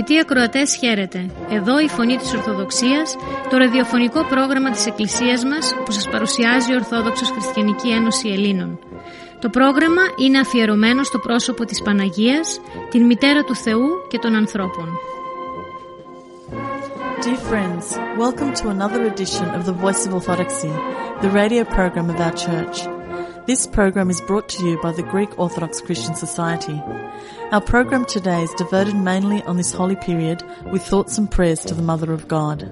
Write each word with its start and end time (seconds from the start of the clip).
Αγαπητοί 0.00 0.20
ακροατές 0.20 0.76
χαίρετε. 0.76 1.30
Εδώ 1.50 1.80
η 1.80 1.88
Φωνή 1.88 2.16
της 2.16 2.32
Ορθοδοξίας, 2.34 3.16
το 3.50 3.56
ραδιοφωνικό 3.56 4.24
πρόγραμμα 4.24 4.70
της 4.70 4.86
Εκκλησίας 4.86 5.44
μας 5.44 5.74
που 5.84 5.92
σας 5.92 6.08
παρουσιάζει 6.08 6.72
η 6.72 6.74
Ορθόδοξος 6.74 7.30
Χριστιανική 7.30 7.90
Ένωση 7.90 8.28
Ελλήνων. 8.28 8.78
Το 9.38 9.48
πρόγραμμα 9.48 10.02
είναι 10.16 10.38
αφιερωμένο 10.38 11.02
στο 11.02 11.18
πρόσωπο 11.18 11.64
της 11.64 11.82
Παναγίας, 11.82 12.60
την 12.90 13.06
Μητέρα 13.06 13.44
του 13.44 13.56
Θεού 13.56 13.88
και 14.08 14.18
των 14.18 14.34
ανθρώπων. 14.34 14.88
Dear 17.24 17.40
friends, 17.50 17.86
welcome 18.24 18.52
to 18.60 18.64
another 18.76 19.02
edition 19.12 19.46
of 19.58 19.62
the 19.68 19.76
Voice 19.82 20.02
of 20.06 20.12
Orthodoxy, 20.18 20.72
the 21.24 21.30
radio 21.40 21.64
program 21.76 22.06
of 22.12 22.18
our 22.26 22.34
church. 22.44 22.99
This 23.46 23.66
program 23.66 24.10
is 24.10 24.20
brought 24.20 24.48
to 24.50 24.64
you 24.64 24.80
by 24.82 24.92
the 24.92 25.02
Greek 25.02 25.38
Orthodox 25.38 25.80
Christian 25.80 26.14
Society. 26.14 26.80
Our 27.50 27.60
program 27.60 28.04
today 28.04 28.42
is 28.42 28.54
devoted 28.54 28.94
mainly 28.94 29.42
on 29.42 29.56
this 29.56 29.72
holy 29.72 29.96
period 29.96 30.42
with 30.70 30.82
thoughts 30.82 31.16
and 31.18 31.28
prayers 31.28 31.64
to 31.64 31.74
the 31.74 31.82
Mother 31.82 32.12
of 32.12 32.28
God. 32.28 32.70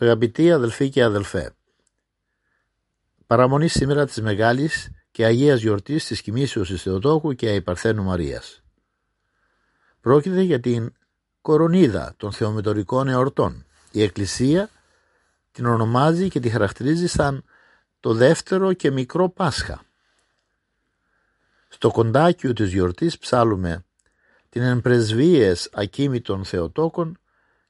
Αγαπητοί 0.00 0.52
αδελφοί 0.52 0.88
και 0.88 1.02
αδελφέ, 1.02 1.52
παραμονή 3.26 3.68
σήμερα 3.68 4.06
της 4.06 4.20
Μεγάλης 4.20 4.90
και 5.10 5.24
Αγίας 5.24 5.60
Γιορτής 5.60 6.06
της 6.06 6.22
Κοιμήσεως 6.22 6.68
της 6.68 6.82
Θεοτόκου 6.82 7.34
και 7.34 7.48
Αϊπαρθένου 7.48 8.02
Μαρίας. 8.02 8.62
Πρόκειται 10.00 10.40
για 10.40 10.60
την 10.60 10.92
κορονίδα 11.40 12.14
των 12.16 12.32
θεομητορικών 12.32 13.08
εορτών. 13.08 13.66
Η 13.92 14.02
Εκκλησία 14.02 14.70
την 15.52 15.66
ονομάζει 15.66 16.28
και 16.28 16.40
τη 16.40 16.48
χαρακτηρίζει 16.48 17.06
σαν 17.06 17.44
το 18.00 18.14
δεύτερο 18.14 18.72
και 18.72 18.90
μικρό 18.90 19.28
Πάσχα. 19.28 19.82
Στο 21.68 21.90
κοντάκιο 21.90 22.52
της 22.52 22.72
γιορτής 22.72 23.18
ψάλουμε 23.18 23.84
την 24.48 24.62
εμπρεσβείες 24.62 25.70
ακίμητων 25.72 26.44
Θεοτόκων 26.44 27.18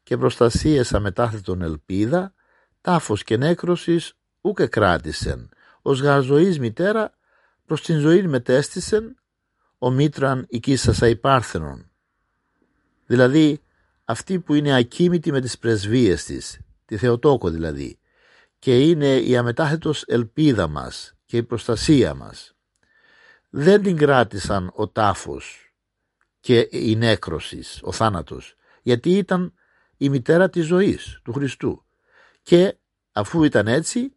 και 0.08 0.16
προστασίες 0.16 0.94
αμετάθετον 0.94 1.62
ελπίδα, 1.62 2.34
τάφος 2.80 3.22
και 3.22 3.36
νέκρωσης 3.36 4.12
ούκε 4.40 4.66
κράτησεν, 4.66 5.48
ως 5.82 6.00
γαρζοής 6.00 6.58
μητέρα 6.58 7.12
προς 7.66 7.82
την 7.82 7.98
ζωή 7.98 8.22
μετέστησεν, 8.22 9.16
ο 9.78 9.90
μήτραν 9.90 10.46
οικίσασα 10.48 11.08
υπάρθενον. 11.08 11.90
Δηλαδή 13.06 13.60
αυτή 14.04 14.38
που 14.38 14.54
είναι 14.54 14.76
ακίμητη 14.76 15.32
με 15.32 15.40
τις 15.40 15.58
πρεσβείες 15.58 16.24
της, 16.24 16.60
τη 16.84 16.96
Θεοτόκο 16.96 17.50
δηλαδή, 17.50 17.98
και 18.58 18.80
είναι 18.80 19.16
η 19.16 19.36
αμετάθετος 19.36 20.04
ελπίδα 20.06 20.68
μας 20.68 21.14
και 21.24 21.36
η 21.36 21.42
προστασία 21.42 22.14
μας. 22.14 22.56
Δεν 23.50 23.82
την 23.82 23.96
κράτησαν 23.96 24.70
ο 24.74 24.88
τάφος 24.88 25.72
και 26.40 26.68
η 26.70 26.96
νέκρωσης, 26.96 27.80
ο 27.82 27.92
θάνατος, 27.92 28.54
γιατί 28.82 29.10
ήταν 29.10 29.52
η 29.98 30.08
μητέρα 30.08 30.50
της 30.50 30.66
ζωής 30.66 31.20
του 31.24 31.32
Χριστού 31.32 31.84
και 32.42 32.76
αφού 33.12 33.44
ήταν 33.44 33.66
έτσι 33.66 34.12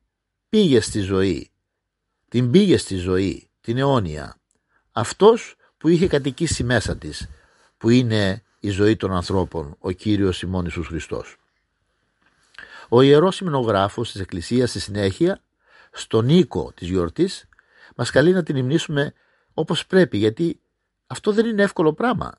πήγε 0.50 0.80
στη 0.80 1.00
ζωή, 1.00 1.52
την 2.28 2.52
πήγε 2.52 2.78
στη 2.78 2.96
ζωή, 2.96 3.50
την 3.62 3.78
αιώνια. 3.78 4.36
Αυτός 4.92 5.56
που 5.78 5.88
είχε 5.88 6.08
κατοικήσει 6.08 6.64
μέσα 6.64 6.98
της, 6.98 7.30
που 7.78 7.90
είναι 7.90 8.44
η 8.60 8.70
ζωή 8.70 8.96
των 8.96 9.12
ανθρώπων, 9.12 9.76
ο 9.80 9.92
Κύριος 9.92 10.42
ημών 10.42 10.64
Ιησούς 10.64 10.88
Χριστός. 10.88 11.38
Ο 12.90 13.02
Ιερός 13.02 13.36
Συμνογράφος 13.36 14.12
της 14.12 14.22
Εκκλησίας 14.22 14.70
στη 14.70 14.80
συνέχεια, 14.80 15.44
στον 15.92 16.30
οίκο 16.30 16.72
της 16.76 16.88
γιορτής, 16.88 17.48
μας 17.96 18.10
καλεί 18.10 18.32
να 18.32 18.44
την 18.44 18.56
υμνήσουμε 18.56 19.14
όπως 19.54 19.86
πρέπει, 19.86 20.18
γιατί 20.18 20.62
αυτό 21.08 21.32
δεν 21.32 21.46
είναι 21.46 21.64
εύκολο 21.64 21.94
πράγμα 21.94 22.38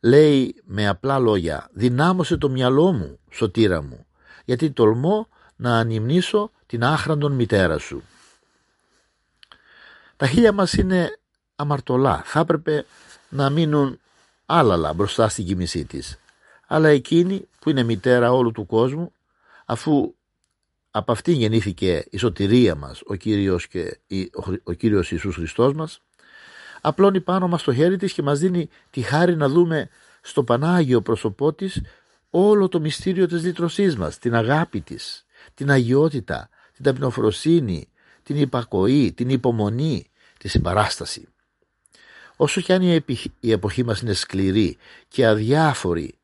λέει 0.00 0.62
με 0.64 0.88
απλά 0.88 1.18
λόγια 1.18 1.68
«Δυνάμωσε 1.72 2.36
το 2.36 2.48
μυαλό 2.48 2.92
μου, 2.92 3.18
σωτήρα 3.30 3.82
μου, 3.82 4.06
γιατί 4.44 4.70
τολμώ 4.70 5.28
να 5.56 5.78
ανυμνήσω 5.78 6.50
την 6.66 6.84
άχραντον 6.84 7.32
μητέρα 7.32 7.78
σου». 7.78 8.02
Τα 10.16 10.26
χείλια 10.26 10.52
μας 10.52 10.72
είναι 10.72 11.18
αμαρτωλά, 11.56 12.22
θα 12.24 12.40
έπρεπε 12.40 12.86
να 13.28 13.50
μείνουν 13.50 14.00
άλαλα 14.46 14.92
μπροστά 14.92 15.28
στην 15.28 15.46
κοιμησή 15.46 15.84
της. 15.84 16.18
Αλλά 16.66 16.88
εκείνη 16.88 17.48
που 17.58 17.70
είναι 17.70 17.82
μητέρα 17.82 18.32
όλου 18.32 18.52
του 18.52 18.66
κόσμου, 18.66 19.12
αφού 19.64 20.14
από 20.90 21.12
αυτήν 21.12 21.34
γεννήθηκε 21.34 22.04
η 22.10 22.16
σωτηρία 22.16 22.74
μας, 22.74 23.02
ο 23.06 23.14
Κύριος, 23.14 23.68
και 23.68 23.98
ο 24.62 24.72
Κύριος 24.72 25.10
Ιησούς 25.12 25.34
Χριστός 25.34 25.74
μας, 25.74 26.00
απλώνει 26.86 27.20
πάνω 27.20 27.48
μας 27.48 27.62
το 27.62 27.74
χέρι 27.74 27.96
της 27.96 28.12
και 28.12 28.22
μας 28.22 28.38
δίνει 28.38 28.68
τη 28.90 29.00
χάρη 29.00 29.36
να 29.36 29.48
δούμε 29.48 29.88
στο 30.20 30.44
Πανάγιο 30.44 31.02
πρόσωπό 31.02 31.52
της 31.52 31.82
όλο 32.30 32.68
το 32.68 32.80
μυστήριο 32.80 33.26
της 33.26 33.42
λύτρωσής 33.42 33.96
μας, 33.96 34.18
την 34.18 34.34
αγάπη 34.34 34.80
της, 34.80 35.24
την 35.54 35.70
αγιότητα, 35.70 36.48
την 36.72 36.84
ταπεινοφροσύνη, 36.84 37.88
την 38.22 38.36
υπακοή, 38.36 39.12
την 39.12 39.28
υπομονή, 39.28 40.10
τη 40.38 40.48
συμπαράσταση. 40.48 41.28
Όσο 42.36 42.60
κι 42.60 42.72
αν 42.72 42.82
η 43.40 43.50
εποχή 43.50 43.84
μας 43.84 44.00
είναι 44.00 44.12
σκληρή 44.12 44.76
και 45.08 45.26
αδιάφορη, 45.26 46.18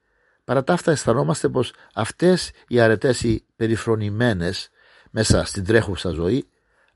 παρά 0.44 0.64
τα 0.64 0.72
αυτά 0.72 0.90
αισθανόμαστε 0.90 1.48
πως 1.48 1.72
αυτές 1.94 2.50
οι 2.68 2.80
αρετές 2.80 3.22
οι 3.22 3.44
περιφρονημένες 3.56 4.70
μέσα 5.10 5.44
στην 5.44 5.64
τρέχουσα 5.64 6.10
ζωή 6.10 6.46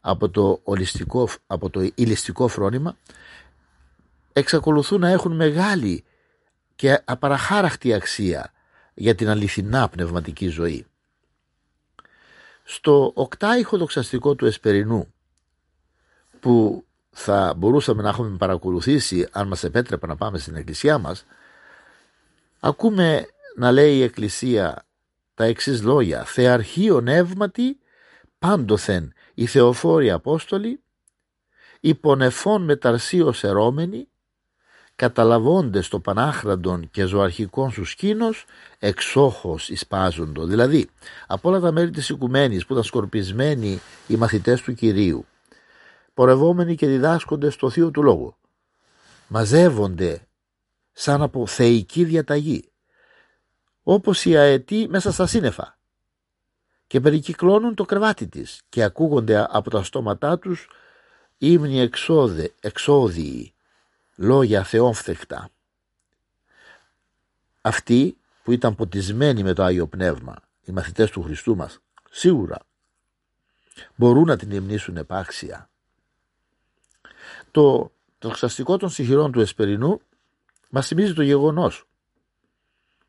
από 0.01 0.29
το, 0.29 0.61
ολιστικό, 0.63 1.29
από 1.47 1.71
το 1.71 1.91
ηλιστικό 1.95 2.49
φρόνημα 2.49 2.97
εξακολουθούν 4.39 5.01
να 5.01 5.09
έχουν 5.09 5.33
μεγάλη 5.33 6.05
και 6.77 7.03
απαραχάραχτη 7.05 7.95
αξία 7.95 8.53
για 8.95 9.15
την 9.15 9.29
αληθινά 9.29 9.89
πνευματική 9.89 10.49
ζωή. 10.49 10.87
Στο 12.65 13.13
οκτάιχο 13.15 13.77
δοξαστικό 13.77 14.35
του 14.35 14.47
Εσπερινού 14.47 15.15
που 16.41 16.85
θα 17.11 17.55
μπορούσαμε 17.57 18.03
να 18.03 18.09
έχουμε 18.09 18.37
παρακολουθήσει 18.37 19.29
αν 19.31 19.49
μας 19.49 19.65
επέτρεπε 19.65 20.07
να 20.07 20.17
πάμε 20.17 20.39
στην 20.39 20.57
εκκλησιά 20.57 20.99
μας 20.99 21.25
ακούμε 22.61 23.27
να 23.57 23.73
λέει 23.73 23.97
η 23.97 24.03
εκκλησία 24.03 24.87
τα 25.35 25.45
εξής 25.45 25.83
λόγια 25.83 26.25
«Θεαρχείο 26.25 27.01
νεύματι 27.01 27.79
πάντοθεν 28.39 29.13
οι 29.35 29.47
Θεοφόροι 29.47 30.11
Απόστολοι 30.11 30.81
υπονεφών 31.81 32.65
μεταρσίως 32.65 33.45
ερώμενοι 33.45 34.09
καταλαβώντες 34.97 35.89
το 35.89 36.01
πανάχραντον 36.01 36.91
και 36.91 37.05
ζωαρχικών 37.05 37.71
σου 37.71 37.85
σκήνος 37.85 38.45
εξόχως 38.79 39.69
εισπάζοντο. 39.69 40.45
Δηλαδή 40.45 40.89
από 41.27 41.49
όλα 41.49 41.61
τα 41.61 41.73
μέρη 41.73 41.91
της 41.91 42.09
οικουμένης 42.09 42.67
που 42.67 42.73
ήταν 42.73 42.85
σκορπισμένοι 42.85 43.81
οι 44.07 44.17
μαθητές 44.17 44.63
του 44.63 44.75
Κυρίου 44.75 45.27
πορευόμενοι 46.15 46.75
και 46.75 46.87
διδάσκονται 46.87 47.51
στο 47.51 47.71
Θείο 47.71 47.91
του 47.91 48.03
Λόγου 48.03 48.37
μαζεύονται 49.29 50.27
σαν 50.93 51.23
από 51.23 51.47
θεϊκή 51.47 52.05
διαταγή 52.05 52.71
όπως 53.83 54.25
οι 54.25 54.37
αετοί 54.37 54.87
μέσα 54.89 55.13
στα 55.13 55.27
σύννεφα 55.27 55.79
και 56.87 57.01
περικυκλώνουν 57.01 57.75
το 57.75 57.85
κρεβάτι 57.85 58.27
της 58.29 58.63
και 58.69 58.83
ακούγονται 58.83 59.47
από 59.51 59.71
τα 59.71 59.83
στόματά 59.83 60.39
τους 60.39 60.69
ύμνοι 61.39 61.91
εξώδιοι 62.61 63.55
λόγια 64.17 64.65
θεόμφθεκτα. 64.65 65.49
Αυτοί 67.61 68.17
που 68.43 68.53
ήταν 68.53 68.75
ποτισμένοι 68.75 69.43
με 69.43 69.53
το 69.53 69.63
Άγιο 69.63 69.87
Πνεύμα, 69.87 70.37
οι 70.65 70.73
μαθητές 70.73 71.11
του 71.11 71.23
Χριστού 71.23 71.57
μας, 71.57 71.79
σίγουρα 72.11 72.59
μπορούν 73.95 74.27
να 74.27 74.37
την 74.37 74.51
υμνήσουν 74.51 74.97
επάξια. 74.97 75.69
Το 77.51 77.93
τοξαστικό 78.19 78.77
των 78.77 78.91
συγχειρών 78.91 79.33
του 79.33 79.41
Εσπερινού 79.41 80.01
μας 80.71 80.87
θυμίζει 80.87 81.15
το 81.15 81.23
γεγονός 81.23 81.87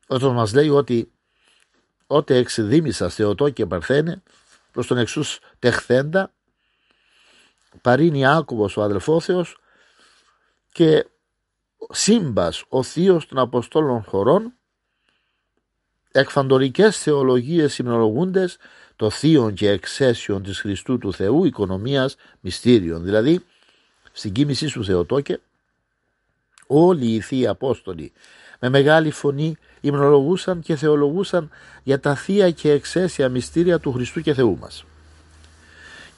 όταν 0.06 0.32
μας 0.32 0.52
λέει 0.52 0.68
ότι 0.68 1.12
ότε 2.06 2.36
εξδίμησα 2.36 3.08
Θεοτό 3.08 3.50
και 3.50 3.66
Παρθένε 3.66 4.22
προς 4.72 4.86
τον 4.86 4.98
εξούς 4.98 5.40
τεχθέντα 5.58 6.32
παρήνει 7.80 8.26
άκουβος 8.26 8.76
ο 8.76 8.82
αδελφόθεος 8.82 9.58
και 10.72 11.06
σύμπας 11.90 12.64
ο 12.68 12.82
θείος 12.82 13.26
των 13.26 13.38
Αποστόλων 13.38 14.02
χωρών 14.02 14.52
εκφαντορικές 16.12 16.98
θεολογίες 16.98 17.72
συμνολογούντες 17.72 18.56
το 18.96 19.10
θείον 19.10 19.54
και 19.54 19.70
εξαίσιον 19.70 20.42
της 20.42 20.60
Χριστού 20.60 20.98
του 20.98 21.12
Θεού 21.12 21.44
οικονομίας 21.44 22.16
μυστήριων 22.40 23.04
δηλαδή 23.04 23.44
στην 24.12 24.32
κοίμησή 24.32 24.66
σου 24.66 24.84
Θεοτόκε, 24.84 25.40
όλοι 26.66 27.06
οι 27.06 27.20
Θείοι 27.20 27.46
Απόστολοι 27.46 28.12
με 28.60 28.68
μεγάλη 28.68 29.10
φωνή 29.10 29.56
υμνολογούσαν 29.80 30.60
και 30.60 30.76
θεολογούσαν 30.76 31.50
για 31.82 32.00
τα 32.00 32.14
θεία 32.14 32.50
και 32.50 32.70
εξαίσια 32.70 33.28
μυστήρια 33.28 33.78
του 33.78 33.92
Χριστού 33.92 34.20
και 34.20 34.34
Θεού 34.34 34.58
μας. 34.58 34.84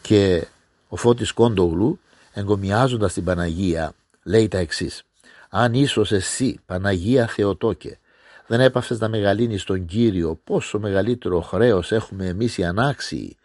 Και 0.02 0.46
ο 0.88 0.96
Φώτης 0.96 1.32
Κόντογλου 1.32 2.00
εγκομιάζοντας 2.32 3.12
την 3.12 3.24
Παναγία 3.24 3.92
λέει 4.22 4.48
τα 4.48 4.58
εξής 4.58 5.02
«Αν 5.48 5.74
ίσως 5.74 6.12
εσύ 6.12 6.60
Παναγία 6.66 7.26
Θεοτόκε 7.26 7.98
δεν 8.46 8.60
έπαυσες 8.60 8.98
να 8.98 9.08
μεγαλύνεις 9.08 9.64
τον 9.64 9.86
Κύριο 9.86 10.40
πόσο 10.44 10.78
μεγαλύτερο 10.78 11.40
χρέος 11.40 11.92
έχουμε 11.92 12.26
εμείς 12.26 12.58
οι 12.58 12.64
ανάξιοι 12.64 13.36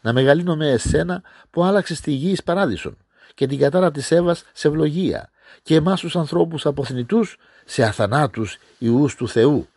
να 0.00 0.12
μεγαλύνουμε 0.12 0.70
εσένα 0.70 1.22
που 1.50 1.64
άλλαξες 1.64 2.00
τη 2.00 2.10
γη 2.10 2.30
εις 2.30 2.42
παράδεισον 2.42 2.96
και 3.34 3.46
την 3.46 3.58
κατάρα 3.58 3.90
της 3.90 4.10
Εύας 4.10 4.44
σε 4.52 4.68
ευλογία 4.68 5.30
και 5.62 5.74
εμάς 5.74 6.00
τους 6.00 6.16
ανθρώπους 6.16 6.66
αποθνητούς 6.66 7.36
σε 7.64 7.82
αθανάτους 7.82 8.58
ιούς 8.78 9.14
του 9.14 9.28
Θεού. 9.28 9.68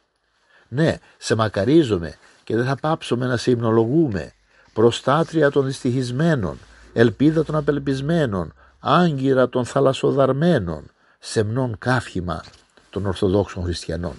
Ναι, 0.68 0.98
σε 1.18 1.36
μακαρίζομαι 1.36 2.16
και 2.44 2.56
δεν 2.56 2.66
θα 2.66 2.76
πάψουμε 2.76 3.26
να 3.26 3.38
σε 3.38 3.52
υμνολογούμε, 3.52 4.32
προστάτρια 4.74 5.52
των 5.52 5.66
δυστυχισμένων, 5.66 6.58
ελπίδα 6.94 7.46
των 7.46 7.56
απελπισμένων, 7.56 8.54
άγκυρα 8.88 9.50
των 9.50 9.66
θαλασσοδαρμένων, 9.66 10.92
σεμνών 11.20 11.78
κάφημα 11.78 12.44
των 12.90 13.06
Ορθοδόξων 13.06 13.64
Χριστιανών. 13.64 14.14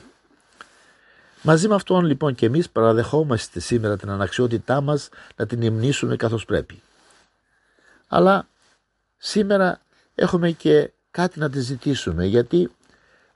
Μαζί 1.43 1.69
με 1.69 1.75
αυτόν 1.75 2.05
λοιπόν 2.05 2.35
και 2.35 2.47
εμείς 2.47 2.71
παραδεχόμαστε 2.71 3.61
σήμερα 3.61 3.97
την 3.97 4.11
αναξιότητά 4.11 4.81
μας 4.81 5.09
να 5.37 5.47
την 5.47 5.63
υμνήσουμε 5.63 6.17
καθώς 6.17 6.45
πρέπει. 6.45 6.83
Αλλά 8.09 8.49
σήμερα 9.17 9.81
έχουμε 10.15 10.51
και 10.51 10.93
κάτι 11.11 11.39
να 11.39 11.51
τη 11.51 11.61
ζητήσουμε 11.61 12.25
γιατί 12.25 12.71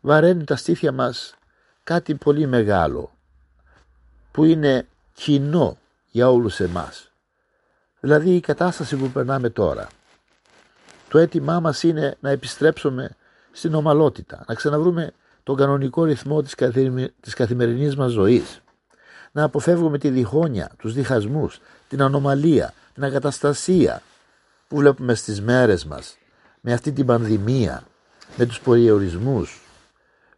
βαραίνει 0.01 0.45
τα 0.45 0.57
στήθια 0.57 0.93
μας 0.93 1.35
κάτι 1.85 2.15
πολύ 2.15 2.47
μεγάλο 2.47 3.13
που 4.33 4.45
είναι 4.45 4.87
κοινό 5.15 5.79
για 6.11 6.31
όλους 6.31 6.61
εμάς. 6.61 7.11
Δηλαδή 8.01 8.35
η 8.35 8.41
κατάσταση 8.41 8.97
που 8.97 9.11
περνάμε 9.11 9.51
τώρα. 9.51 9.89
Το 11.11 11.19
αίτημά 11.19 11.61
μας 11.61 11.83
είναι 11.83 12.17
να 12.21 12.31
επιστρέψουμε 12.31 13.17
στην 13.53 13.75
ομαλότητα, 13.75 14.45
να 14.47 14.55
ξαναβρούμε 14.55 15.13
τον 15.43 15.57
κανονικό 15.57 16.05
ρυθμό 16.05 16.43
της, 16.43 16.55
καθημερινή 16.55 17.09
της 17.21 17.35
καθημερινής 17.35 17.97
μας 17.97 18.11
ζωής. 18.11 18.61
Να 19.33 19.43
αποφεύγουμε 19.43 19.99
τη 19.99 20.09
διχόνοια, 20.09 20.71
τους 20.79 20.93
διχασμούς, 20.93 21.61
την 21.89 22.03
ανομαλία, 22.03 22.75
την 22.95 23.05
αγκαταστασία 23.05 24.03
που 24.69 24.77
βλέπουμε 24.77 25.15
στις 25.15 25.41
μέρες 25.41 25.85
μας 25.85 26.17
με 26.61 26.73
αυτή 26.73 26.93
την 26.93 27.07
πανδημία, 27.07 27.83
με 28.37 28.47
τους 28.47 28.61
περιορισμούς, 28.61 29.61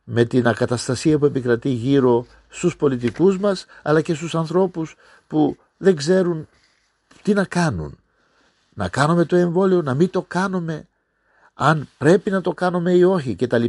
με 0.05 0.25
την 0.25 0.47
ακαταστασία 0.47 1.19
που 1.19 1.25
επικρατεί 1.25 1.69
γύρω 1.69 2.27
στους 2.49 2.77
πολιτικούς 2.77 3.39
μας 3.39 3.67
αλλά 3.83 4.01
και 4.01 4.15
στους 4.15 4.35
ανθρώπους 4.35 4.97
που 5.27 5.57
δεν 5.77 5.97
ξέρουν 5.97 6.49
τι 7.23 7.33
να 7.33 7.45
κάνουν. 7.45 7.97
Να 8.75 8.89
κάνουμε 8.89 9.25
το 9.25 9.37
εμβόλιο, 9.37 9.83
να 9.83 9.95
μην 9.95 10.11
το 10.11 10.23
κάνουμε, 10.23 10.89
αν 11.55 11.89
πρέπει 11.99 12.31
να 12.31 12.41
το 12.41 12.53
κάνουμε 12.53 12.93
ή 12.93 13.03
όχι 13.03 13.35
κτλ. 13.35 13.65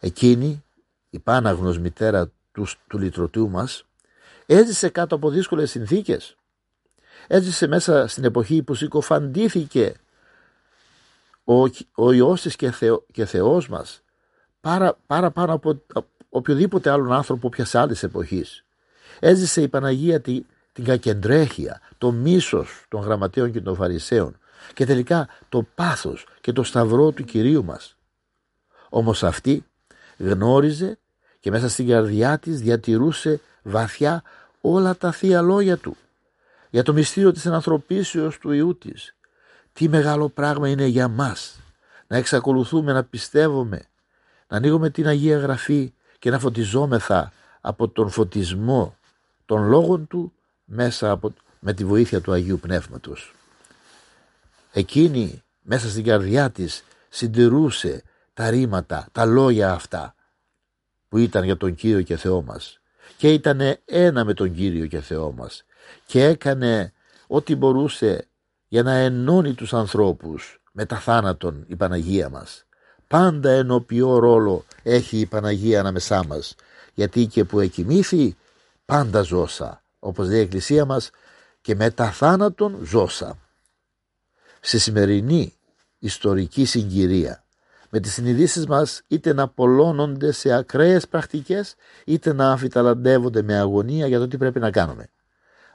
Εκείνη, 0.00 0.64
η 1.10 1.18
πάναγνος 1.18 1.78
μητέρα 1.78 2.30
του, 2.52 2.66
του 2.86 2.98
λυτρωτού 2.98 3.50
μας, 3.50 3.84
έζησε 4.46 4.88
κάτω 4.88 5.14
από 5.14 5.30
δύσκολες 5.30 5.70
συνθήκες. 5.70 6.36
Έζησε 7.26 7.66
μέσα 7.66 8.06
στην 8.06 8.24
εποχή 8.24 8.62
που 8.62 8.74
συκοφαντήθηκε 8.74 9.94
ο, 11.44 11.62
ο 11.94 12.12
Υιός 12.12 12.40
της 12.40 12.56
και, 12.56 12.70
Θεό, 12.70 13.04
και 13.12 13.24
Θεός 13.24 13.68
μας 13.68 14.02
πάρα, 14.60 14.98
πάρα 15.06 15.30
πάνω 15.30 15.52
από 15.52 15.82
οποιοδήποτε 16.28 16.90
άλλον 16.90 17.12
άνθρωπο 17.12 17.48
ποιας 17.48 17.74
άλλης 17.74 18.02
εποχής. 18.02 18.64
Έζησε 19.20 19.62
η 19.62 19.68
Παναγία 19.68 20.20
τη, 20.20 20.44
την 20.74 20.84
κακεντρέχεια, 20.84 21.80
το 21.98 22.12
μίσος 22.12 22.84
των 22.88 23.00
γραμματέων 23.00 23.52
και 23.52 23.60
των 23.60 23.74
φαρισαίων 23.74 24.38
και 24.74 24.86
τελικά 24.86 25.28
το 25.48 25.66
πάθος 25.74 26.26
και 26.40 26.52
το 26.52 26.62
σταυρό 26.62 27.10
του 27.10 27.24
Κυρίου 27.24 27.64
μας. 27.64 27.96
Όμως 28.88 29.22
αυτή 29.22 29.64
γνώριζε 30.18 30.98
και 31.40 31.50
μέσα 31.50 31.68
στην 31.68 31.88
καρδιά 31.88 32.38
της 32.38 32.60
διατηρούσε 32.60 33.40
βαθιά 33.62 34.22
όλα 34.60 34.96
τα 34.96 35.12
θεία 35.12 35.42
λόγια 35.42 35.76
του 35.76 35.96
για 36.70 36.82
το 36.82 36.92
μυστήριο 36.92 37.32
της 37.32 37.46
ανθρωπίσεως 37.46 38.38
του 38.38 38.52
Ιού 38.52 38.78
της. 38.78 39.14
Τι 39.72 39.88
μεγάλο 39.88 40.28
πράγμα 40.28 40.68
είναι 40.68 40.86
για 40.86 41.08
μας 41.08 41.60
να 42.06 42.16
εξακολουθούμε 42.16 42.92
να 42.92 43.04
πιστεύουμε, 43.04 43.84
να 44.48 44.56
ανοίγουμε 44.56 44.90
την 44.90 45.06
Αγία 45.06 45.38
Γραφή 45.38 45.92
και 46.18 46.30
να 46.30 46.38
φωτιζόμεθα 46.38 47.32
από 47.60 47.88
τον 47.88 48.10
φωτισμό 48.10 48.96
των 49.46 49.68
λόγων 49.68 50.06
του 50.06 50.32
μέσα 50.64 51.10
από, 51.10 51.34
με 51.60 51.72
τη 51.72 51.84
βοήθεια 51.84 52.20
του 52.20 52.32
Αγίου 52.32 52.58
Πνεύματος. 52.58 53.34
Εκείνη 54.72 55.42
μέσα 55.62 55.88
στην 55.88 56.04
καρδιά 56.04 56.50
της 56.50 56.84
συντηρούσε 57.08 58.02
τα 58.34 58.50
ρήματα, 58.50 59.08
τα 59.12 59.24
λόγια 59.24 59.72
αυτά 59.72 60.14
που 61.08 61.18
ήταν 61.18 61.44
για 61.44 61.56
τον 61.56 61.74
Κύριο 61.74 62.02
και 62.02 62.16
Θεό 62.16 62.42
μας 62.42 62.80
και 63.16 63.32
ήταν 63.32 63.60
ένα 63.84 64.24
με 64.24 64.34
τον 64.34 64.54
Κύριο 64.54 64.86
και 64.86 65.00
Θεό 65.00 65.32
μας 65.32 65.64
και 66.06 66.24
έκανε 66.24 66.92
ό,τι 67.26 67.54
μπορούσε 67.56 68.28
για 68.68 68.82
να 68.82 68.92
ενώνει 68.92 69.54
τους 69.54 69.74
ανθρώπους 69.74 70.60
με 70.72 70.86
τα 70.86 70.96
θάνατον 70.96 71.64
η 71.68 71.76
Παναγία 71.76 72.28
μας. 72.28 72.64
Πάντα 73.08 73.50
ενωπιό 73.50 74.18
ρόλο 74.18 74.64
έχει 74.82 75.18
η 75.18 75.26
Παναγία 75.26 75.80
ανάμεσά 75.80 76.24
μας 76.26 76.54
γιατί 76.94 77.26
και 77.26 77.44
που 77.44 77.60
εκοιμήθη 77.60 78.36
πάντα 78.84 79.22
ζώσα 79.22 79.83
όπως 80.04 80.28
λέει 80.28 80.38
η 80.38 80.42
Εκκλησία 80.42 80.84
μας 80.84 81.10
και 81.60 81.74
με 81.74 81.90
τα 81.90 82.10
θάνατον 82.10 82.78
ζώσα. 82.84 83.38
Σε 84.60 84.78
σημερινή 84.78 85.54
ιστορική 85.98 86.64
συγκυρία 86.64 87.44
με 87.90 88.00
τις 88.00 88.12
συνειδήσεις 88.12 88.66
μας 88.66 89.02
είτε 89.08 89.32
να 89.32 89.48
πολλώνονται 89.48 90.32
σε 90.32 90.52
ακραίες 90.52 91.08
πρακτικές 91.08 91.74
είτε 92.04 92.32
να 92.32 92.50
αμφιταλαντεύονται 92.50 93.42
με 93.42 93.58
αγωνία 93.58 94.06
για 94.06 94.18
το 94.18 94.28
τι 94.28 94.36
πρέπει 94.36 94.58
να 94.58 94.70
κάνουμε. 94.70 95.08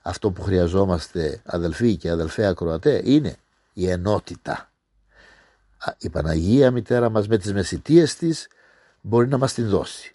Αυτό 0.01 0.31
που 0.31 0.41
χρειαζόμαστε 0.41 1.41
αδελφοί 1.45 1.97
και 1.97 2.09
αδελφέ 2.09 2.45
ακροατέ 2.45 3.01
είναι 3.05 3.35
η 3.73 3.89
ενότητα. 3.89 4.71
Η 5.97 6.09
Παναγία 6.09 6.71
μητέρα 6.71 7.09
μας 7.09 7.27
με 7.27 7.37
τις 7.37 7.53
μεσητείες 7.53 8.15
της 8.15 8.47
μπορεί 9.01 9.27
να 9.27 9.37
μας 9.37 9.53
την 9.53 9.69
δώσει. 9.69 10.11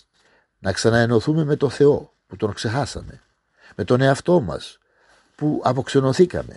Να 0.59 0.73
ξαναενωθούμε 0.73 1.45
με 1.45 1.57
το 1.57 1.69
Θεό 1.69 2.13
που 2.27 2.37
τον 2.37 2.53
ξεχάσαμε. 2.53 3.21
Με 3.75 3.85
τον 3.85 4.01
εαυτό 4.01 4.41
μας 4.41 4.79
που 5.35 5.61
αποξενωθήκαμε. 5.65 6.57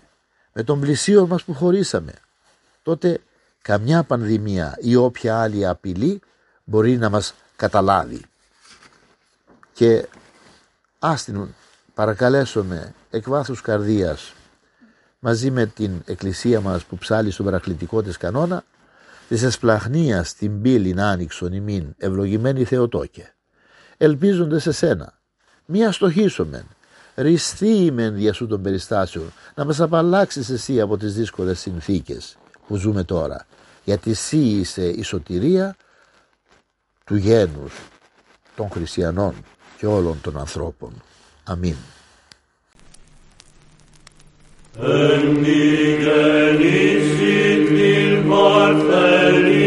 Με 0.54 0.64
τον 0.64 0.80
πλησίο 0.80 1.28
μας 1.28 1.44
που 1.44 1.54
χωρίσαμε. 1.54 2.14
Τότε 2.84 3.20
καμιά 3.62 4.04
πανδημία 4.04 4.78
ή 4.82 4.96
όποια 4.96 5.42
άλλη 5.42 5.68
απειλή 5.68 6.22
μπορεί 6.64 6.98
να 6.98 7.10
μας 7.10 7.34
καταλάβει. 7.56 8.22
Και 9.74 10.08
ας 11.00 11.24
την 11.24 11.48
παρακαλέσουμε 11.94 12.94
εκ 13.10 13.30
βάθους 13.30 13.62
καρδίας 13.62 14.34
μαζί 15.20 15.52
με 15.52 15.66
την 15.66 16.02
εκκλησία 16.06 16.62
μας 16.62 16.84
που 16.84 16.98
ψάλει 16.98 17.32
στον 17.32 17.46
παρακλητικό 17.46 18.02
της 18.02 18.18
κανόνα 18.18 18.64
της 19.28 19.44
εσπλαχνίας 19.44 20.34
την 20.34 20.62
πύλην 20.62 21.00
άνοιξον 21.00 21.54
ημίν 21.54 21.96
ευλογημένη 21.98 22.64
Θεοτόκε 22.64 23.34
ελπίζονται 23.98 24.60
σε 24.60 24.72
σένα 24.72 25.20
μία 25.66 25.92
στοχίσομεν 25.92 26.66
ριστεί 27.18 27.70
ημεν 27.70 28.16
δια 28.16 28.34
σου 28.34 28.48
των 28.48 28.62
περιστάσεων 28.62 29.34
να 29.56 29.66
μας 29.66 29.80
απαλλάξεις 29.80 30.50
εσύ 30.50 30.82
από 30.82 30.98
τις 30.98 31.14
δύσκολες 31.14 31.60
συνθήκες 31.60 32.38
που 32.68 32.76
ζούμε 32.76 33.04
τώρα 33.04 33.46
γιατί 33.84 34.10
εσύ 34.12 34.38
είσαι 34.38 34.88
η 34.88 35.02
σωτηρία 35.02 35.76
του 37.06 37.16
γένους 37.16 37.74
των 38.56 38.70
χριστιανών 38.70 39.34
και 39.78 39.86
όλων 39.86 40.22
των 40.22 40.38
ανθρώπων. 40.38 41.04
Αμήν. 41.44 41.76
Εν 44.80 45.44
την 47.66 48.30
παρθενία 48.30 49.58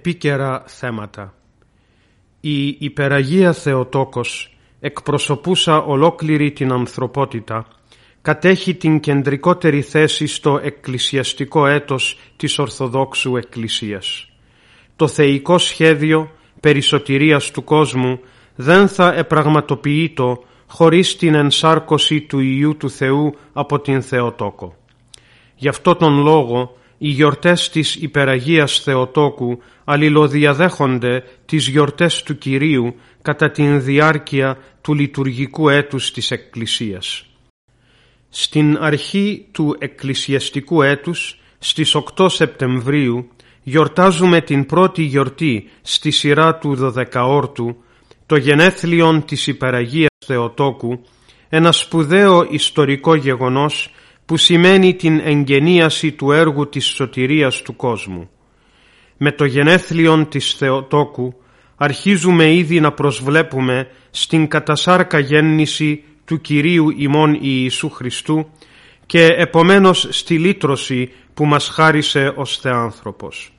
επίκαιρα 0.00 0.62
θέματα. 0.66 1.34
Η 2.40 2.66
υπεραγία 2.78 3.52
Θεοτόκος 3.52 4.56
εκπροσωπούσα 4.80 5.82
ολόκληρη 5.82 6.52
την 6.52 6.72
ανθρωπότητα 6.72 7.66
κατέχει 8.22 8.74
την 8.74 9.00
κεντρικότερη 9.00 9.82
θέση 9.82 10.26
στο 10.26 10.60
εκκλησιαστικό 10.62 11.66
έτος 11.66 12.18
της 12.36 12.58
Ορθοδόξου 12.58 13.36
Εκκλησίας. 13.36 14.28
Το 14.96 15.08
θεϊκό 15.08 15.58
σχέδιο 15.58 16.30
περισωτηρίας 16.60 17.50
του 17.50 17.64
κόσμου 17.64 18.20
δεν 18.54 18.88
θα 18.88 19.12
επραγματοποιείτο 19.14 20.44
χωρίς 20.66 21.16
την 21.16 21.34
ενσάρκωση 21.34 22.20
του 22.20 22.38
Ιού 22.40 22.76
του 22.76 22.90
Θεού 22.90 23.34
από 23.52 23.80
την 23.80 24.02
Θεοτόκο. 24.02 24.76
Γι' 25.56 25.68
αυτό 25.68 25.94
τον 25.94 26.22
λόγο 26.22 26.74
οι 27.02 27.08
γιορτές 27.08 27.70
της 27.70 27.94
Υπεραγίας 27.94 28.78
Θεοτόκου 28.78 29.58
αλληλοδιαδέχονται 29.84 31.24
τις 31.46 31.68
γιορτές 31.68 32.22
του 32.22 32.38
Κυρίου 32.38 32.94
κατά 33.22 33.50
την 33.50 33.82
διάρκεια 33.82 34.58
του 34.80 34.94
λειτουργικού 34.94 35.68
έτους 35.68 36.12
της 36.12 36.30
Εκκλησίας. 36.30 37.26
Στην 38.28 38.76
αρχή 38.80 39.46
του 39.52 39.76
εκκλησιαστικού 39.78 40.82
έτους, 40.82 41.40
στις 41.58 41.94
8 41.94 42.28
Σεπτεμβρίου, 42.28 43.28
γιορτάζουμε 43.62 44.40
την 44.40 44.66
πρώτη 44.66 45.02
γιορτή 45.02 45.70
στη 45.82 46.10
σειρά 46.10 46.58
του 46.58 46.74
Δωδεκαόρτου, 46.74 47.76
το 48.26 48.36
γενέθλιον 48.36 49.24
της 49.24 49.46
Υπεραγίας 49.46 50.10
Θεοτόκου, 50.26 51.00
ένα 51.48 51.72
σπουδαίο 51.72 52.46
ιστορικό 52.50 53.14
γεγονός 53.14 53.94
που 54.30 54.36
σημαίνει 54.36 54.94
την 54.94 55.20
εγγενίαση 55.24 56.12
του 56.12 56.32
έργου 56.32 56.68
της 56.68 56.86
σωτηρίας 56.86 57.62
του 57.62 57.76
κόσμου. 57.76 58.30
Με 59.16 59.32
το 59.32 59.44
γενέθλιον 59.44 60.28
της 60.28 60.54
Θεοτόκου 60.54 61.34
αρχίζουμε 61.76 62.54
ήδη 62.54 62.80
να 62.80 62.92
προσβλέπουμε 62.92 63.88
στην 64.10 64.48
κατασάρκα 64.48 65.18
γέννηση 65.18 66.04
του 66.24 66.40
Κυρίου 66.40 66.90
ημών 66.96 67.38
Ιησού 67.40 67.90
Χριστού 67.90 68.50
και 69.06 69.26
επομένως 69.26 70.06
στη 70.10 70.38
λύτρωση 70.38 71.12
που 71.34 71.46
μας 71.46 71.68
χάρισε 71.68 72.32
ως 72.36 72.58
Θεάνθρωπος. 72.58 73.52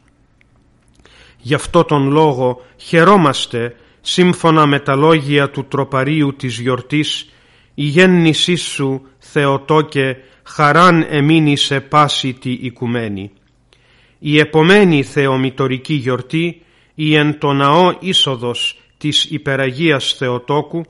Γι' 1.38 1.54
αυτό 1.54 1.84
τον 1.84 2.10
λόγο 2.12 2.66
χαιρόμαστε 2.78 3.76
σύμφωνα 4.02 4.66
με 4.66 4.80
τα 4.80 4.96
λόγια 4.96 5.50
του 5.50 5.66
τροπαρίου 5.66 6.36
της 6.36 6.60
γιορτής 6.60 7.30
«Η 7.74 7.84
γέννησή 7.84 8.56
σου, 8.56 9.02
Θεοτόκε, 9.20 10.18
χαράν 10.44 11.06
εμείνει 11.10 11.58
σε 11.58 11.80
πάση 11.80 12.34
τη 12.34 12.52
οικουμένη». 12.52 13.32
Η 14.24 14.40
επομένη 14.40 15.04
θεομητορική 15.04 15.94
γιορτή, 15.94 16.62
η 16.96 17.16
εν 17.16 17.40
το 17.40 17.54
ναό 17.54 17.96
είσοδος 18.00 18.80
της 18.98 19.26
Υπεραγίας 19.26 20.14
Θεοτόκου, 20.18 20.86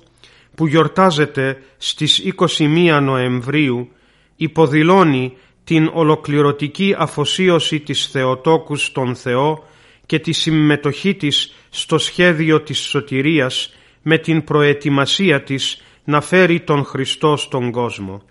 που 0.55 0.67
γιορτάζεται 0.67 1.61
στις 1.77 2.17
21 2.17 2.99
Νοεμβρίου, 3.01 3.89
υποδηλώνει 4.35 5.33
την 5.63 5.89
ολοκληρωτική 5.93 6.95
αφοσίωση 6.97 7.79
της 7.79 8.07
Θεοτόκου 8.07 8.75
στον 8.75 9.15
Θεό 9.15 9.63
και 10.05 10.19
τη 10.19 10.31
συμμετοχή 10.31 11.15
της 11.15 11.53
στο 11.69 11.97
σχέδιο 11.97 12.61
της 12.61 12.79
σωτηρίας 12.79 13.73
με 14.01 14.17
την 14.17 14.43
προετοιμασία 14.43 15.43
της 15.43 15.81
να 16.03 16.21
φέρει 16.21 16.59
τον 16.59 16.83
Χριστό 16.85 17.37
στον 17.37 17.71
κόσμο. 17.71 18.21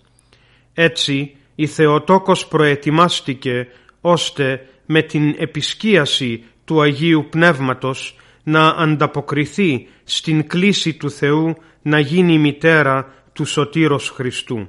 Έτσι 0.83 1.35
η 1.55 1.67
Θεοτόκος 1.67 2.47
προετοιμάστηκε 2.47 3.67
ώστε 4.01 4.67
με 4.85 5.01
την 5.01 5.35
επισκίαση 5.37 6.43
του 6.65 6.81
Αγίου 6.81 7.27
Πνεύματος 7.29 8.15
να 8.43 8.67
ανταποκριθεί 8.67 9.87
στην 10.03 10.47
κλίση 10.47 10.93
του 10.93 11.11
Θεού 11.11 11.55
να 11.81 11.99
γίνει 11.99 12.37
μητέρα 12.37 13.13
του 13.33 13.45
Σωτήρος 13.45 14.09
Χριστού. 14.09 14.67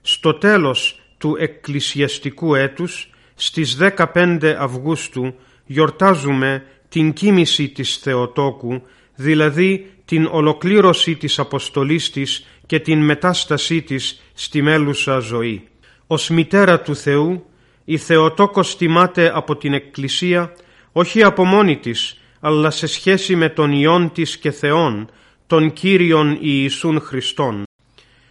Στο 0.00 0.34
τέλος 0.34 1.00
του 1.18 1.36
εκκλησιαστικού 1.38 2.54
έτους, 2.54 3.10
στις 3.34 3.76
15 3.76 4.56
Αυγούστου, 4.58 5.34
γιορτάζουμε 5.66 6.64
την 6.88 7.12
κίνηση 7.12 7.68
της 7.68 7.96
Θεοτόκου, 7.96 8.82
δηλαδή 9.14 9.90
την 10.04 10.28
ολοκλήρωση 10.30 11.14
της 11.14 11.38
αποστολής 11.38 12.10
της 12.10 12.46
και 12.66 12.80
την 12.80 13.04
μετάστασή 13.04 13.82
της 13.82 14.22
στη 14.34 14.62
μέλουσα 14.62 15.18
ζωή. 15.18 15.68
Ως 16.06 16.28
μητέρα 16.28 16.80
του 16.80 16.96
Θεού, 16.96 17.46
η 17.84 17.96
Θεοτόκος 17.96 18.76
τιμάται 18.76 19.32
από 19.34 19.56
την 19.56 19.72
Εκκλησία 19.72 20.52
όχι 20.92 21.22
από 21.22 21.44
μόνη 21.44 21.76
της, 21.76 22.20
αλλά 22.40 22.70
σε 22.70 22.86
σχέση 22.86 23.36
με 23.36 23.48
τον 23.48 23.72
Υιόν 23.72 24.12
της 24.12 24.38
και 24.38 24.50
Θεόν, 24.50 25.10
τον 25.46 25.72
Κύριον 25.72 26.38
Ιησούν 26.40 27.00
Χριστόν. 27.00 27.62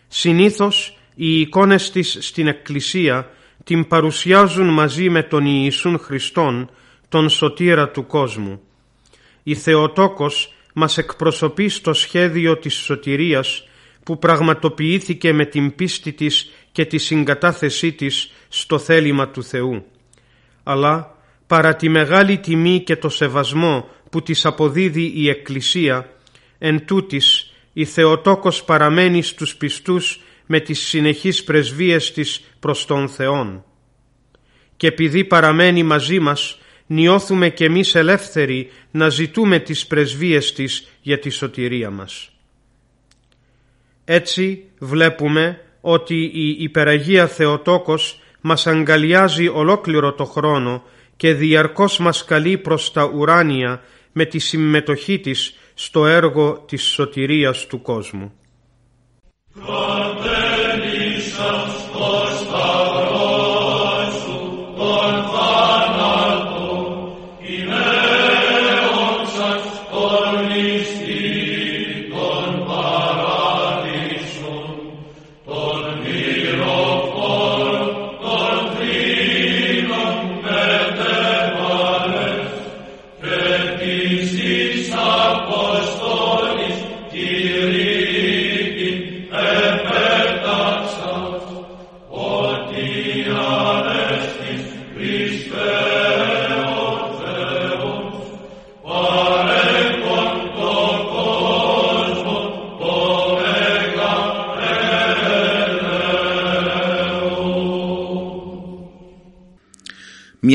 Συνήθως 0.08 0.98
οι 1.16 1.40
εικόνες 1.40 1.92
της 1.92 2.18
στην 2.20 2.48
Εκκλησία 2.48 3.30
την 3.64 3.88
παρουσιάζουν 3.88 4.68
μαζί 4.68 5.10
με 5.10 5.24
τον 5.24 5.46
Ιησούν 5.46 6.00
Χριστόν, 6.00 6.70
τον 7.10 7.30
σωτήρα 7.30 7.90
του 7.90 8.06
κόσμου. 8.06 8.62
Η 9.44 9.56
Θεοτόκος 9.56 10.54
μας 10.74 10.98
εκπροσωπεί 10.98 11.70
στο 11.70 11.94
σχέδιο 11.94 12.58
της 12.58 12.74
σωτηρίας 12.74 13.68
που 14.06 14.20
πραγματοποιήθηκε 14.20 15.34
με 15.34 15.46
την 15.46 15.76
πίστη 15.76 16.14
της 16.14 16.52
και 16.72 16.86
τη 16.86 16.98
συγκατάθεσή 16.98 17.92
της 17.92 18.32
στο 18.50 18.80
θέλημα 18.80 19.30
του 19.30 19.44
Θεού. 19.44 19.86
Αλλά 20.64 21.18
παρά 21.48 21.76
τη 21.76 21.90
μεγάλη 21.90 22.38
τιμή 22.38 22.80
και 22.80 22.96
το 22.96 23.10
σεβασμό 23.10 23.90
που 24.10 24.22
της 24.22 24.46
αποδίδει 24.46 25.12
η 25.16 25.30
Εκκλησία, 25.30 26.10
εν 26.58 26.86
τούτης 26.86 27.54
η 27.74 27.86
Θεοτόκος 27.86 28.64
παραμένει 28.64 29.22
στους 29.22 29.56
πιστούς 29.56 30.20
με 30.46 30.60
τις 30.60 30.80
συνεχείς 30.80 31.44
πρεσβείες 31.44 32.12
της 32.12 32.44
προς 32.60 32.86
τον 32.86 33.10
Θεόν. 33.10 33.64
Και 34.78 34.88
επειδή 34.88 35.24
παραμένει 35.24 35.84
μαζί 35.84 36.20
μας, 36.20 36.60
νιώθουμε 36.86 37.50
κι 37.50 37.64
εμείς 37.64 37.96
ελεύθεροι 37.96 38.70
να 38.92 39.10
ζητούμε 39.10 39.60
τις 39.60 39.88
πρεσβείες 39.88 40.54
της 40.54 40.88
για 41.02 41.20
τη 41.20 41.30
σωτηρία 41.30 41.90
μας. 41.90 42.35
Έτσι 44.06 44.64
βλέπουμε 44.80 45.60
ότι 45.82 46.16
η 46.34 46.50
υπεραγία 46.60 47.28
Θεοτόκος 47.28 48.20
μας 48.42 48.68
αγκαλιάζει 48.68 49.48
ολόκληρο 49.48 50.14
το 50.14 50.26
χρόνο 50.26 50.84
και 51.18 51.34
διαρκώς 51.34 51.98
μας 51.98 52.26
καλεί 52.26 52.58
προς 52.58 52.92
τα 52.92 53.04
ουράνια 53.04 53.82
με 54.12 54.26
τη 54.26 54.40
συμμετοχή 54.40 55.20
της 55.20 55.56
στο 55.74 56.06
έργο 56.06 56.64
της 56.68 56.84
σωτηρίας 56.84 57.68
του 57.68 57.82
κόσμου. 57.82 58.32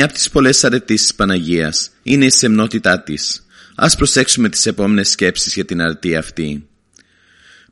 Μία 0.00 0.09
από 0.09 0.19
τις 0.19 0.30
πολλές 0.30 0.64
αρετήσεις 0.64 1.07
της 1.07 1.14
Παναγίας 1.14 1.90
είναι 2.02 2.25
η 2.25 2.30
σεμνότητά 2.30 3.02
της. 3.02 3.47
Ας 3.75 3.97
προσέξουμε 3.97 4.49
τις 4.49 4.66
επόμενες 4.66 5.11
σκέψεις 5.11 5.54
για 5.54 5.64
την 5.64 5.80
αρετή 5.83 6.16
αυτή. 6.16 6.69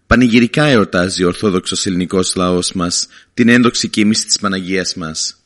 Πανηγυρικά 0.07 0.65
εορτάζει 0.65 1.25
ο 1.25 1.27
Ορθόδοξος 1.27 1.87
ελληνικός 1.87 2.35
λαός 2.35 2.73
μας 2.73 3.07
την 3.35 3.49
έντοξη 3.49 3.89
κοίμηση 3.89 4.27
της 4.27 4.39
Παναγίας 4.39 4.95
μας. 4.95 5.37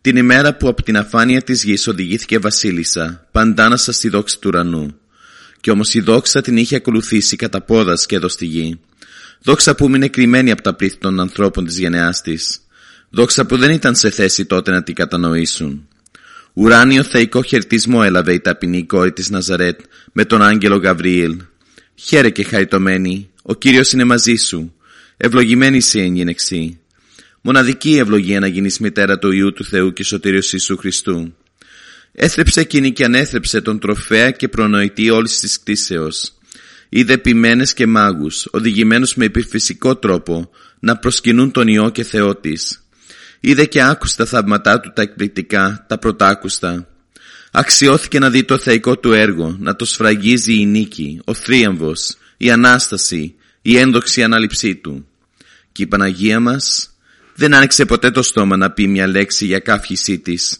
Την 0.00 0.16
ημέρα 0.16 0.56
που 0.56 0.68
από 0.68 0.82
την 0.82 0.96
αφάνεια 0.96 1.42
της 1.42 1.64
γης 1.64 1.86
οδηγήθηκε 1.86 2.38
βασίλισσα, 2.38 3.28
παντάνασα 3.32 3.92
στη 3.92 4.08
δόξη 4.08 4.38
του 4.38 4.48
ουρανού. 4.48 4.98
Κι 5.60 5.70
όμως 5.70 5.94
η 5.94 6.00
δόξα 6.00 6.40
την 6.40 6.56
είχε 6.56 6.76
ακολουθήσει 6.76 7.36
κατά 7.36 7.60
πόδας 7.60 8.06
και 8.06 8.16
εδώ 8.16 8.28
στη 8.28 8.46
γη. 8.46 8.80
Δόξα 9.42 9.74
που 9.74 9.86
είναι 9.86 10.08
κρυμμένη 10.08 10.50
από 10.50 10.62
τα 10.62 10.74
πλήθη 10.74 10.96
των 10.96 11.20
ανθρώπων 11.20 11.64
της 11.64 11.78
γενεάς 11.78 12.20
της. 12.20 12.60
Δόξα 13.10 13.46
που 13.46 13.56
δεν 13.56 13.70
ήταν 13.70 13.94
σε 13.94 14.10
θέση 14.10 14.44
τότε 14.44 14.70
να 14.70 14.82
την 14.82 14.94
κατανοήσουν. 14.94 15.87
Ουράνιο 16.60 17.02
θεϊκό 17.02 17.42
χαιρετισμό 17.42 18.00
έλαβε 18.04 18.32
η 18.32 18.40
ταπεινή 18.40 18.86
κόρη 18.86 19.12
της 19.12 19.30
Ναζαρέτ 19.30 19.80
με 20.12 20.24
τον 20.24 20.42
άγγελο 20.42 20.76
Γαβριήλ. 20.76 21.36
Χαίρε 21.94 22.30
και 22.30 22.44
χαριτωμένη, 22.44 23.30
ο 23.42 23.54
Κύριος 23.54 23.92
είναι 23.92 24.04
μαζί 24.04 24.34
σου. 24.34 24.74
Ευλογημένη 25.16 25.80
σε 25.80 26.00
εγγύνεξή. 26.00 26.80
Μοναδική 27.40 27.96
ευλογία 27.96 28.40
να 28.40 28.46
γίνεις 28.46 28.78
μητέρα 28.78 29.18
του 29.18 29.32
Ιού 29.32 29.52
του 29.52 29.64
Θεού 29.64 29.92
και 29.92 30.04
Σωτήριος 30.04 30.52
Ιησού 30.52 30.76
Χριστού. 30.76 31.34
Έθρεψε 32.12 32.60
εκείνη 32.60 32.92
και 32.92 33.04
ανέθρεψε 33.04 33.60
τον 33.60 33.78
τροφέα 33.78 34.30
και 34.30 34.48
προνοητή 34.48 35.10
όλης 35.10 35.40
της 35.40 35.58
κτήσεως. 35.58 36.32
Είδε 36.88 37.18
ποιμένες 37.18 37.74
και 37.74 37.86
μάγους, 37.86 38.48
οδηγημένους 38.50 39.14
με 39.14 39.24
υπερφυσικό 39.24 39.96
τρόπο, 39.96 40.50
να 40.78 40.96
προσκυνούν 40.96 41.50
τον 41.50 41.68
Υιό 41.68 41.90
και 41.90 42.02
Θεό 42.04 42.36
της. 42.36 42.87
Είδε 43.40 43.64
και 43.64 43.82
άκουσε 43.82 44.16
τα 44.16 44.24
θαύματά 44.24 44.80
του 44.80 44.92
τα 44.94 45.02
εκπληκτικά, 45.02 45.84
τα 45.88 45.98
πρωτάκουστα. 45.98 46.88
Αξιώθηκε 47.50 48.18
να 48.18 48.30
δει 48.30 48.44
το 48.44 48.58
θεϊκό 48.58 48.98
του 48.98 49.12
έργο, 49.12 49.56
να 49.60 49.76
το 49.76 49.84
σφραγίζει 49.84 50.60
η 50.60 50.66
νίκη, 50.66 51.20
ο 51.24 51.34
θρίαμβος, 51.34 52.16
η 52.36 52.50
Ανάσταση, 52.50 53.34
η 53.62 53.76
ένδοξη 53.76 54.22
ανάληψή 54.22 54.74
του. 54.74 55.08
Και 55.72 55.82
η 55.82 55.86
Παναγία 55.86 56.40
μας 56.40 56.90
δεν 57.34 57.54
άνοιξε 57.54 57.84
ποτέ 57.84 58.10
το 58.10 58.22
στόμα 58.22 58.56
να 58.56 58.70
πει 58.70 58.86
μια 58.86 59.06
λέξη 59.06 59.46
για 59.46 59.58
κάφησή 59.58 60.18
της. 60.18 60.58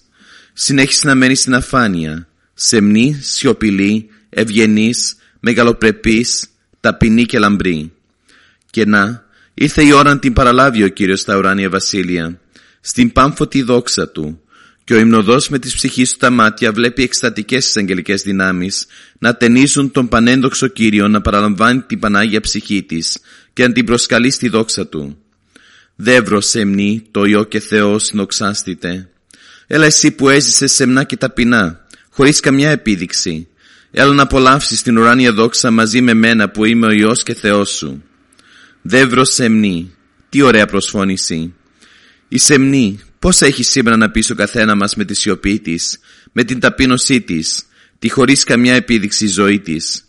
Συνέχισε 0.52 1.06
να 1.06 1.14
μένει 1.14 1.34
στην 1.34 1.54
αφάνεια, 1.54 2.28
σεμνή, 2.54 3.18
σιωπηλή, 3.22 4.08
ευγενής, 4.28 5.16
μεγαλοπρεπής, 5.40 6.48
ταπεινή 6.80 7.24
και 7.24 7.38
λαμπρή. 7.38 7.92
Και 8.70 8.86
να, 8.86 9.24
ήρθε 9.54 9.84
η 9.84 9.92
ώρα 9.92 10.10
να 10.14 10.18
την 10.18 10.32
παραλάβει 10.32 10.82
ο 10.82 10.88
Κύριος 10.88 11.20
στα 11.20 11.36
ουράνια 11.36 11.68
βασίλεια, 11.68 12.40
στην 12.80 13.12
πάμφωτη 13.12 13.62
δόξα 13.62 14.08
Του, 14.08 14.40
και 14.88 14.94
ο 14.94 14.98
υμνοδός 14.98 15.48
με 15.48 15.58
τις 15.58 15.74
ψυχής 15.74 16.12
του 16.12 16.18
τα 16.18 16.30
μάτια 16.30 16.72
βλέπει 16.72 17.02
εκστατικές 17.02 17.64
τις 17.64 17.76
αγγελικές 17.76 18.22
δυνάμεις 18.22 18.86
να 19.18 19.36
ταινίζουν 19.36 19.90
τον 19.90 20.08
πανένδοξο 20.08 20.66
Κύριο 20.66 21.08
να 21.08 21.20
παραλαμβάνει 21.20 21.80
την 21.80 21.98
Πανάγια 21.98 22.40
ψυχή 22.40 22.82
της 22.82 23.18
και 23.52 23.66
να 23.66 23.72
την 23.72 23.84
προσκαλεί 23.84 24.30
στη 24.30 24.48
δόξα 24.48 24.86
Του. 24.86 25.18
Δεύρο 25.96 26.40
σεμνή, 26.40 27.02
το 27.10 27.24
Υιό 27.24 27.44
και 27.44 27.60
Θεός 27.60 28.04
συνοξάστητε. 28.04 29.08
Έλα 29.66 29.86
εσύ 29.86 30.10
που 30.10 30.28
έζησες 30.28 30.72
σεμνά 30.72 31.04
και 31.04 31.16
ταπεινά, 31.16 31.86
χωρίς 32.10 32.40
καμιά 32.40 32.70
επίδειξη. 32.70 33.48
Έλα 33.90 34.12
να 34.12 34.22
απολαύσεις 34.22 34.82
την 34.82 34.98
ουράνια 34.98 35.32
δόξα 35.32 35.70
μαζί 35.70 36.00
με 36.00 36.14
μένα 36.14 36.50
που 36.50 36.64
είμαι 36.64 36.86
ο 36.86 36.90
Υιός 36.90 37.22
και 37.22 37.34
Θεός 37.34 37.70
σου. 37.70 38.02
Δεύρο 38.82 39.24
σεμνή, 39.24 39.94
τι 40.28 40.42
ωραία 40.42 40.66
προσφώνηση. 40.66 41.54
Η 42.28 42.38
σεμνή, 42.38 43.00
πώς 43.18 43.40
έχει 43.40 43.62
σήμερα 43.62 43.96
να 43.96 44.10
πει 44.10 44.32
ο 44.32 44.34
καθένα 44.34 44.76
μας 44.76 44.94
με 44.94 45.04
τη 45.04 45.14
σιωπή 45.14 45.60
της, 45.60 45.98
με 46.32 46.44
την 46.44 46.60
ταπείνωσή 46.60 47.20
της, 47.20 47.64
τη 47.98 48.08
χωρίς 48.08 48.44
καμιά 48.44 48.74
επίδειξη 48.74 49.26
ζωή 49.26 49.60
της; 49.60 50.08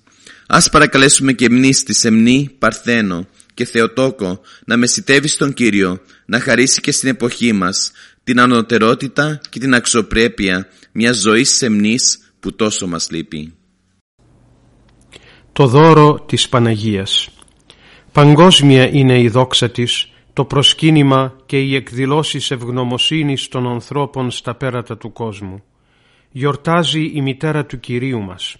Ας 0.52 0.70
παρακαλέσουμε 0.70 1.34
και 1.34 1.46
εμείς 1.46 1.84
τη 1.84 1.94
σεμνή 1.94 2.56
Παρθένο 2.60 3.28
και 3.54 3.66
Θεοτόκο 3.66 4.42
να 4.66 4.78
μεσητεύει 4.78 5.28
στον 5.28 5.54
Κύριο, 5.54 6.02
να 6.26 6.40
χαρίσει 6.40 6.82
και 6.82 6.92
στην 6.92 7.10
εποχή 7.10 7.54
μας 7.54 7.92
την 8.24 8.40
ανωτερότητα 8.40 9.42
και 9.50 9.60
την 9.60 9.74
αξιοπρέπεια 9.74 10.68
μιας 10.92 11.18
ζωής 11.18 11.56
σεμνής 11.56 12.20
που 12.40 12.56
τόσο 12.56 12.88
μας 12.88 13.08
λείπει. 13.12 13.54
Το 15.54 15.68
δώρο 15.68 16.26
της 16.28 16.50
Παναγίας 16.50 17.30
Παγκόσμια 18.12 18.90
είναι 18.90 19.22
η 19.22 19.30
δόξα 19.30 19.70
της 19.70 20.10
το 20.34 20.46
προσκύνημα 20.46 21.36
και 21.46 21.60
οι 21.60 21.76
εκδηλώσεις 21.76 22.52
ευγνωμοσύνης 22.52 23.48
των 23.48 23.68
ανθρώπων 23.68 24.32
στα 24.32 24.56
πέρατα 24.56 24.98
του 24.98 25.12
κόσμου. 25.12 25.64
Γιορτάζει 26.32 27.12
η 27.14 27.22
μητέρα 27.22 27.66
του 27.66 27.80
Κυρίου 27.80 28.22
μας. 28.22 28.58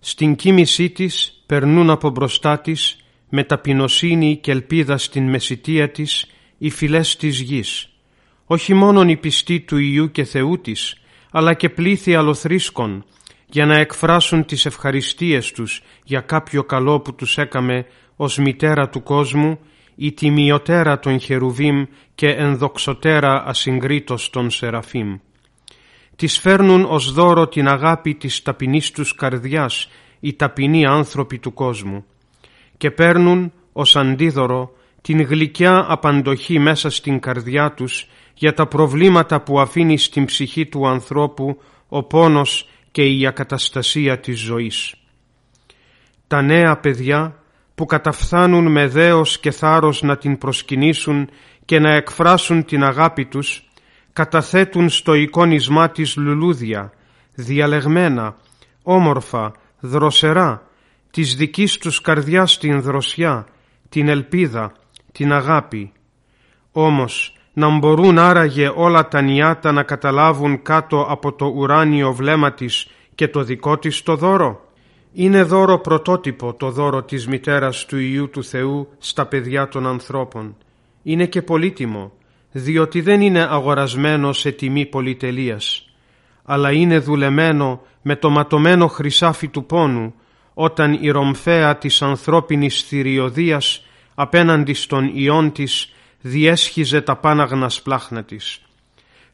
Στην 0.00 0.36
κοίμησή 0.36 0.90
της 0.90 1.42
περνούν 1.46 1.90
από 1.90 2.10
μπροστά 2.10 2.58
της 2.58 2.96
με 3.28 3.44
ταπεινοσύνη 3.44 4.36
και 4.36 4.50
ελπίδα 4.50 4.98
στην 4.98 5.28
μεσητεία 5.28 5.90
της 5.90 6.26
οι 6.58 6.70
φυλές 6.70 7.16
της 7.16 7.40
γης. 7.40 7.88
Όχι 8.46 8.74
μόνον 8.74 9.08
οι 9.08 9.16
πιστοί 9.16 9.60
του 9.60 9.76
Ιού 9.76 10.10
και 10.10 10.24
Θεού 10.24 10.60
της, 10.60 10.96
αλλά 11.30 11.54
και 11.54 11.68
πλήθη 11.68 12.14
αλοθρίσκων, 12.14 13.04
για 13.46 13.66
να 13.66 13.76
εκφράσουν 13.76 14.44
τις 14.44 14.66
ευχαριστίες 14.66 15.52
τους 15.52 15.82
για 16.04 16.20
κάποιο 16.20 16.64
καλό 16.64 17.00
που 17.00 17.14
τους 17.14 17.38
έκαμε 17.38 17.86
ως 18.16 18.38
μητέρα 18.38 18.88
του 18.88 19.02
κόσμου 19.02 19.58
η 20.00 20.12
τιμιωτέρα 20.12 20.98
των 20.98 21.20
χερουβίμ 21.20 21.84
και 22.14 22.28
ενδοξωτέρα 22.28 23.44
ασυγκρίτως 23.46 24.30
των 24.30 24.50
σεραφίμ. 24.50 25.16
Τις 26.16 26.38
φέρνουν 26.38 26.84
ως 26.84 27.12
δώρο 27.12 27.48
την 27.48 27.68
αγάπη 27.68 28.14
της 28.14 28.42
ταπεινής 28.42 28.90
τους 28.90 29.14
καρδιάς 29.14 29.88
οι 30.20 30.34
ταπεινοί 30.34 30.86
άνθρωποι 30.86 31.38
του 31.38 31.54
κόσμου 31.54 32.04
και 32.76 32.90
παίρνουν 32.90 33.52
ως 33.72 33.96
αντίδωρο 33.96 34.72
την 35.02 35.22
γλυκιά 35.22 35.86
απαντοχή 35.88 36.58
μέσα 36.58 36.90
στην 36.90 37.20
καρδιά 37.20 37.72
τους 37.72 38.08
για 38.34 38.54
τα 38.54 38.66
προβλήματα 38.66 39.40
που 39.40 39.60
αφήνει 39.60 39.98
στην 39.98 40.24
ψυχή 40.24 40.66
του 40.66 40.88
ανθρώπου 40.88 41.60
ο 41.88 42.02
πόνος 42.02 42.68
και 42.90 43.04
η 43.06 43.26
ακαταστασία 43.26 44.18
της 44.18 44.38
ζωής. 44.38 44.94
Τα 46.26 46.42
νέα 46.42 46.76
παιδιά 46.76 47.42
που 47.78 47.86
καταφθάνουν 47.86 48.70
με 48.70 48.86
δέος 48.86 49.38
και 49.38 49.50
θάρρος 49.50 50.02
να 50.02 50.16
την 50.16 50.38
προσκυνήσουν 50.38 51.28
και 51.64 51.78
να 51.78 51.94
εκφράσουν 51.94 52.64
την 52.64 52.84
αγάπη 52.84 53.24
τους, 53.24 53.70
καταθέτουν 54.12 54.88
στο 54.88 55.14
εικόνισμά 55.14 55.90
της 55.90 56.16
λουλούδια, 56.16 56.92
διαλεγμένα, 57.34 58.36
όμορφα, 58.82 59.52
δροσερά, 59.80 60.62
της 61.10 61.36
δικής 61.36 61.78
τους 61.78 62.00
καρδιάς 62.00 62.58
την 62.58 62.82
δροσιά, 62.82 63.46
την 63.88 64.08
ελπίδα, 64.08 64.72
την 65.12 65.32
αγάπη. 65.32 65.92
Όμως, 66.72 67.36
να 67.52 67.78
μπορούν 67.78 68.18
άραγε 68.18 68.72
όλα 68.74 69.08
τα 69.08 69.20
νιάτα 69.20 69.72
να 69.72 69.82
καταλάβουν 69.82 70.62
κάτω 70.62 71.06
από 71.08 71.32
το 71.32 71.46
ουράνιο 71.46 72.12
βλέμμα 72.12 72.52
της 72.52 72.88
και 73.14 73.28
το 73.28 73.42
δικό 73.42 73.78
της 73.78 74.02
το 74.02 74.16
δώρο. 74.16 74.67
Είναι 75.20 75.42
δώρο 75.42 75.78
πρωτότυπο 75.78 76.54
το 76.54 76.70
δώρο 76.70 77.02
της 77.02 77.26
μητέρας 77.26 77.86
του 77.86 77.98
Ιού 77.98 78.30
του 78.30 78.44
Θεού 78.44 78.88
στα 78.98 79.26
παιδιά 79.26 79.68
των 79.68 79.86
ανθρώπων. 79.86 80.56
Είναι 81.02 81.26
και 81.26 81.42
πολύτιμο, 81.42 82.12
διότι 82.52 83.00
δεν 83.00 83.20
είναι 83.20 83.40
αγορασμένο 83.40 84.32
σε 84.32 84.50
τιμή 84.50 84.86
πολυτελείας, 84.86 85.90
αλλά 86.44 86.72
είναι 86.72 86.98
δουλεμένο 86.98 87.80
με 88.02 88.16
το 88.16 88.30
ματωμένο 88.30 88.86
χρυσάφι 88.86 89.48
του 89.48 89.64
πόνου, 89.64 90.14
όταν 90.54 90.98
η 91.00 91.10
ρομφαία 91.10 91.76
της 91.76 92.02
ανθρώπινης 92.02 92.82
θηριωδίας 92.82 93.84
απέναντι 94.14 94.74
στον 94.74 95.10
ιόν 95.14 95.52
της 95.52 95.92
διέσχιζε 96.20 97.00
τα 97.00 97.16
πάναγνα 97.16 97.68
σπλάχνα 97.68 98.24
της. 98.24 98.60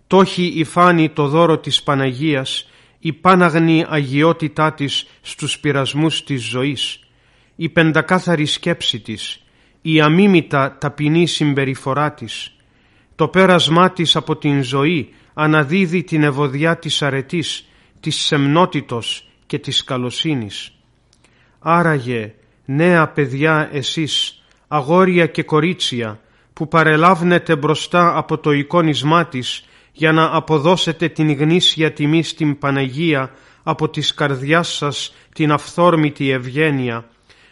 Τόχι 0.07 0.53
υφάνει 0.57 1.09
το 1.09 1.27
δώρο 1.27 1.59
της 1.59 1.83
Παναγίας 1.83 2.69
η 3.05 3.13
πάναγνη 3.13 3.85
αγιότητά 3.89 4.73
της 4.73 5.07
στους 5.21 5.59
πειρασμούς 5.59 6.25
της 6.25 6.45
ζωής, 6.45 7.01
η 7.57 7.69
πεντακάθαρη 7.69 8.47
σκέψη 8.47 9.01
της, 9.01 9.43
η 9.83 10.01
αμίμητα 10.01 10.77
ταπεινή 10.81 11.27
συμπεριφορά 11.27 12.13
της, 12.13 12.57
το 13.15 13.29
πέρασμά 13.29 13.91
της 13.91 14.17
από 14.17 14.37
την 14.37 14.63
ζωή 14.63 15.15
αναδίδει 15.35 16.03
την 16.03 16.23
ευωδιά 16.23 16.79
της 16.79 17.03
αρετής, 17.03 17.69
της 18.01 18.17
σεμνότητος 18.17 19.29
και 19.47 19.59
της 19.59 19.85
καλοσύνης. 19.85 20.73
Άραγε, 21.59 22.35
νέα 22.65 23.09
παιδιά 23.09 23.69
εσείς, 23.73 24.43
αγόρια 24.69 25.27
και 25.27 25.43
κορίτσια, 25.43 26.21
που 26.53 26.69
παρελάβνετε 26.69 27.57
μπροστά 27.57 28.17
από 28.17 28.39
το 28.39 28.53
εικόνισμά 28.53 29.27
της 29.27 29.65
για 29.97 30.13
να 30.13 30.37
αποδώσετε 30.37 31.09
την 31.09 31.33
γνήσια 31.33 31.93
τιμή 31.93 32.23
στην 32.23 32.59
Παναγία 32.59 33.31
από 33.63 33.89
της 33.89 34.15
καρδιάς 34.15 34.75
σας 34.77 35.15
την 35.35 35.53
αυθόρμητη 35.53 36.31
ευγένεια, 36.31 37.05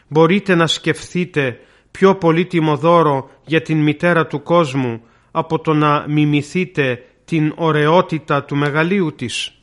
μπορείτε 0.08 0.54
να 0.54 0.66
σκεφτείτε 0.66 1.58
πιο 1.90 2.14
πολύτιμο 2.14 2.76
δώρο 2.76 3.30
για 3.46 3.62
την 3.62 3.82
μητέρα 3.82 4.26
του 4.26 4.42
κόσμου 4.42 5.02
από 5.30 5.58
το 5.58 5.74
να 5.74 6.04
μιμηθείτε 6.08 7.04
την 7.24 7.52
ωραιότητα 7.56 8.44
του 8.44 8.56
μεγαλείου 8.56 9.14
της. 9.14 9.61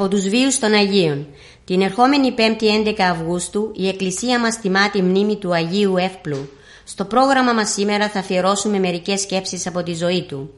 Από 0.00 0.08
τους 0.08 0.28
βίους 0.28 0.58
των 0.58 0.72
Αγίων. 0.72 1.26
Την 1.64 1.80
ερχόμενη 1.80 2.34
5η 2.36 2.64
11 2.86 2.94
Αυγούστου 3.00 3.72
η 3.74 3.88
Εκκλησία 3.88 4.40
μας 4.40 4.60
τιμά 4.60 4.90
τη 4.90 5.02
μνήμη 5.02 5.36
του 5.36 5.54
Αγίου 5.54 5.96
Εύπλου. 5.96 6.48
Στο 6.84 7.04
πρόγραμμα 7.04 7.52
μας 7.52 7.70
σήμερα 7.70 8.08
θα 8.08 8.18
αφιερώσουμε 8.18 8.78
μερικές 8.78 9.20
σκέψεις 9.20 9.66
από 9.66 9.82
τη 9.82 9.94
ζωή 9.94 10.22
του. 10.22 10.50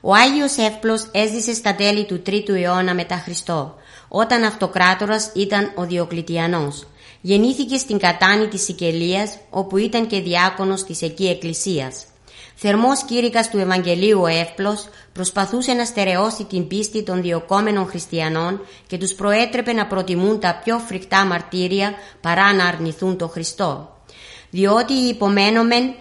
Ο 0.00 0.14
Άγιος 0.14 0.56
Εύπλος 0.56 1.08
έζησε 1.12 1.54
στα 1.54 1.74
τέλη 1.74 2.04
του 2.04 2.22
3ου 2.26 2.54
αιώνα 2.54 2.94
μετά 2.94 3.16
Χριστό, 3.16 3.74
όταν 4.08 4.44
αυτοκράτορας 4.44 5.30
ήταν 5.34 5.72
ο 5.74 5.82
Διοκλητιανός. 5.82 6.86
Γεννήθηκε 7.20 7.76
στην 7.76 7.98
κατάνη 7.98 8.48
της 8.48 8.62
Σικελίας, 8.62 9.38
όπου 9.50 9.76
ήταν 9.76 10.06
και 10.06 10.20
διάκονος 10.20 10.84
της 10.84 11.02
εκεί 11.02 11.26
εκκλησίας. 11.28 12.04
Θερμός 12.58 13.02
κήρυκας 13.04 13.50
του 13.50 13.58
Ευαγγελίου 13.58 14.20
ο 14.20 14.26
Εύπλος 14.26 14.88
προσπαθούσε 15.12 15.72
να 15.72 15.84
στερεώσει 15.84 16.44
την 16.44 16.66
πίστη 16.66 17.02
των 17.02 17.22
διοκόμενων 17.22 17.86
χριστιανών 17.86 18.60
και 18.86 18.98
τους 18.98 19.14
προέτρεπε 19.14 19.72
να 19.72 19.86
προτιμούν 19.86 20.40
τα 20.40 20.60
πιο 20.64 20.78
φρικτά 20.78 21.24
μαρτύρια 21.24 21.94
παρά 22.20 22.54
να 22.54 22.64
αρνηθούν 22.64 23.16
το 23.16 23.28
Χριστό. 23.28 23.96
Διότι 24.50 24.92
υπομένομεν 24.92 25.94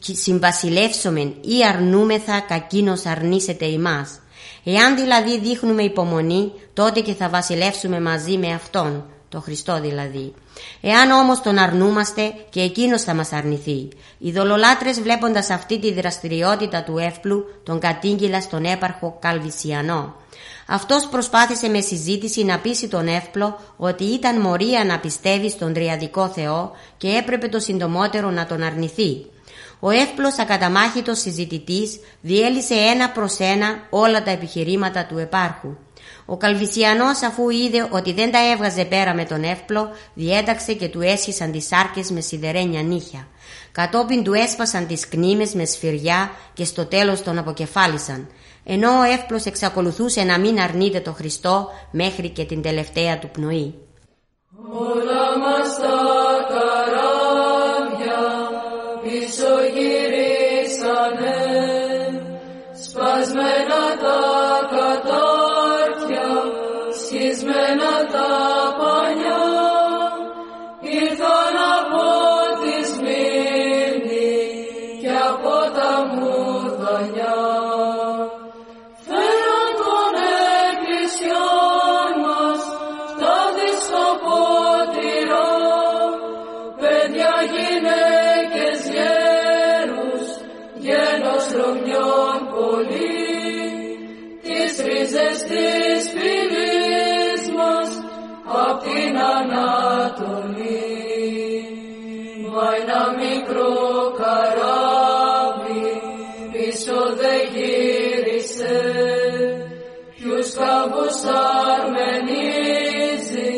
και 0.00 0.14
συμβασιλεύσομεν 0.14 1.34
ή 1.40 1.66
αρνούμεθα 1.66 2.40
κακίνος 2.40 3.06
αρνήσεται 3.06 3.64
ημάς. 3.64 4.18
Εάν 4.64 4.96
δηλαδή 4.96 5.38
δείχνουμε 5.38 5.82
υπομονή, 5.82 6.52
τότε 6.74 7.00
και 7.00 7.14
θα 7.14 7.28
βασιλεύσουμε 7.28 8.00
μαζί 8.00 8.36
με 8.36 8.52
Αυτόν 8.52 9.04
το 9.28 9.40
Χριστό 9.40 9.80
δηλαδή. 9.80 10.34
Εάν 10.80 11.10
όμως 11.10 11.40
τον 11.40 11.58
αρνούμαστε 11.58 12.34
και 12.50 12.60
εκείνος 12.60 13.02
θα 13.02 13.14
μας 13.14 13.32
αρνηθεί. 13.32 13.88
Οι 14.18 14.32
δολολάτρες 14.32 15.00
βλέποντας 15.00 15.50
αυτή 15.50 15.78
τη 15.78 15.92
δραστηριότητα 15.92 16.82
του 16.82 16.98
εύπλου 16.98 17.44
τον 17.62 17.78
κατήγγυλα 17.78 18.40
στον 18.40 18.64
έπαρχο 18.64 19.18
Καλβισιανό. 19.20 20.14
Αυτός 20.66 21.06
προσπάθησε 21.06 21.68
με 21.68 21.80
συζήτηση 21.80 22.44
να 22.44 22.58
πείσει 22.58 22.88
τον 22.88 23.06
εύπλο 23.06 23.60
ότι 23.76 24.04
ήταν 24.04 24.40
μορία 24.40 24.84
να 24.84 24.98
πιστεύει 24.98 25.50
στον 25.50 25.72
Τριαδικό 25.72 26.28
Θεό 26.28 26.72
και 26.96 27.08
έπρεπε 27.08 27.48
το 27.48 27.58
συντομότερο 27.58 28.30
να 28.30 28.46
τον 28.46 28.62
αρνηθεί. 28.62 29.26
Ο 29.80 29.90
εύπλος 29.90 30.38
ακαταμάχητος 30.38 31.18
συζητητής 31.18 32.00
διέλυσε 32.20 32.74
ένα 32.74 33.10
προς 33.10 33.38
ένα 33.38 33.86
όλα 33.90 34.22
τα 34.22 34.30
επιχειρήματα 34.30 35.06
του 35.06 35.18
επάρχου. 35.18 35.76
Ο 36.26 36.36
Καλβισιανός 36.36 37.22
αφού 37.22 37.50
είδε 37.50 37.88
ότι 37.90 38.12
δεν 38.12 38.32
τα 38.32 38.38
έβγαζε 38.52 38.84
πέρα 38.84 39.14
με 39.14 39.24
τον 39.24 39.42
εύπλο, 39.42 39.90
διέταξε 40.14 40.72
και 40.72 40.88
του 40.88 41.00
έσχισαν 41.00 41.52
τις 41.52 41.66
σάρκες 41.66 42.10
με 42.10 42.20
σιδερένια 42.20 42.82
νύχια. 42.82 43.26
Κατόπιν 43.72 44.24
του 44.24 44.32
έσπασαν 44.32 44.86
τις 44.86 45.08
κνήμες 45.08 45.54
με 45.54 45.64
σφυριά 45.64 46.30
και 46.52 46.64
στο 46.64 46.86
τέλος 46.86 47.22
τον 47.22 47.38
αποκεφάλισαν. 47.38 48.28
Ενώ 48.64 48.98
ο 48.98 49.02
εύπλος 49.02 49.44
εξακολουθούσε 49.44 50.22
να 50.22 50.38
μην 50.38 50.60
αρνείται 50.60 51.00
το 51.00 51.12
Χριστό 51.12 51.68
μέχρι 51.90 52.28
και 52.28 52.44
την 52.44 52.62
τελευταία 52.62 53.18
του 53.18 53.30
πνοή. 53.30 53.74
Όλα 54.72 55.38
μας 55.38 55.76
τα 55.76 56.73
την 98.84 99.14
Ανατολή. 99.36 100.84
Μα 102.52 102.66
ένα 102.80 103.02
μικρό 103.22 103.74
καράβι 104.20 105.88
πίσω 106.52 106.98
δεν 107.20 107.40
γύρισε 107.54 108.76
ποιους 110.16 110.48
κάμπους 110.58 111.18
αρμενίζει 111.74 113.50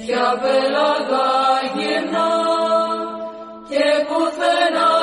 ποια 0.00 0.26
πέλαγα 0.42 1.30
γυρνά 1.74 2.32
και 3.68 3.84
πουθενά 4.08 4.99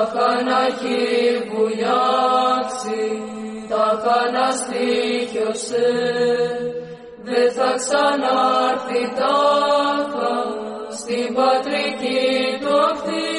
τα 0.00 0.12
χαναχή 0.14 1.06
βουλιάξει, 1.50 3.04
τα 3.68 4.02
χαναστήχιωσε, 4.04 5.88
δε 7.22 7.50
θα 7.50 7.74
ξανάρθει 7.76 9.02
τάχα 9.18 10.34
στην 10.90 11.34
πατρική 11.34 12.58
του 12.60 12.72
ακτή. 12.90 13.29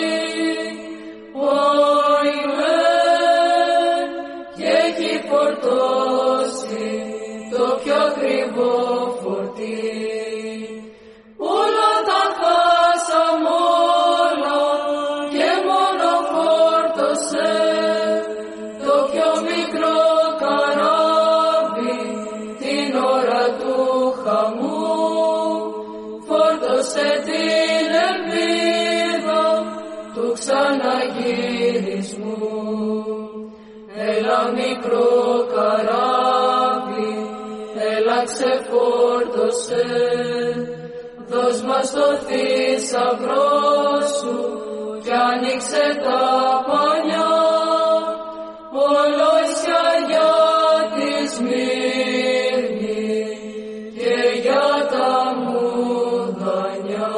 Ξεφόρτωσε, 39.52 39.86
δώσ' 41.30 41.62
μας 41.62 41.92
το 41.92 42.08
θησαυρό 42.26 43.50
σου 44.18 44.36
κι 45.04 45.12
άνοιξε 45.12 45.86
τα 46.04 46.22
πανιά, 46.68 47.32
ολόσια 48.72 49.84
για 50.10 50.32
τη 50.94 51.10
Σμύρνη 51.36 53.00
και 53.98 54.16
για 54.42 54.68
τα 54.92 55.10
μουδανιά. 55.44 57.10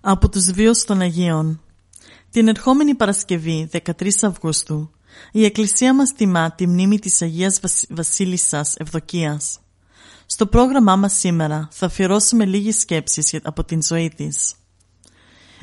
Από 0.00 0.28
τους 0.28 0.50
βίους 0.50 0.84
των 0.84 1.00
Αγίων 1.00 1.60
Την 2.30 2.48
ερχόμενη 2.48 2.94
Παρασκευή 2.94 3.70
13 3.72 4.08
Αυγούστου 4.22 4.90
η 5.32 5.44
Εκκλησία 5.44 5.94
μας 5.94 6.12
τιμά 6.12 6.52
τη 6.52 6.66
μνήμη 6.66 6.98
της 6.98 7.22
Αγίας 7.22 7.60
Βασ... 7.60 7.84
Βασίλισσας 7.88 8.74
Ευδοκίας. 8.76 9.58
Στο 10.26 10.46
πρόγραμμά 10.46 10.96
μας 10.96 11.12
σήμερα 11.12 11.68
θα 11.72 11.86
αφιερώσουμε 11.86 12.44
λίγες 12.44 12.76
σκέψεις 12.76 13.34
από 13.42 13.64
την 13.64 13.82
ζωή 13.82 14.08
της. 14.08 14.54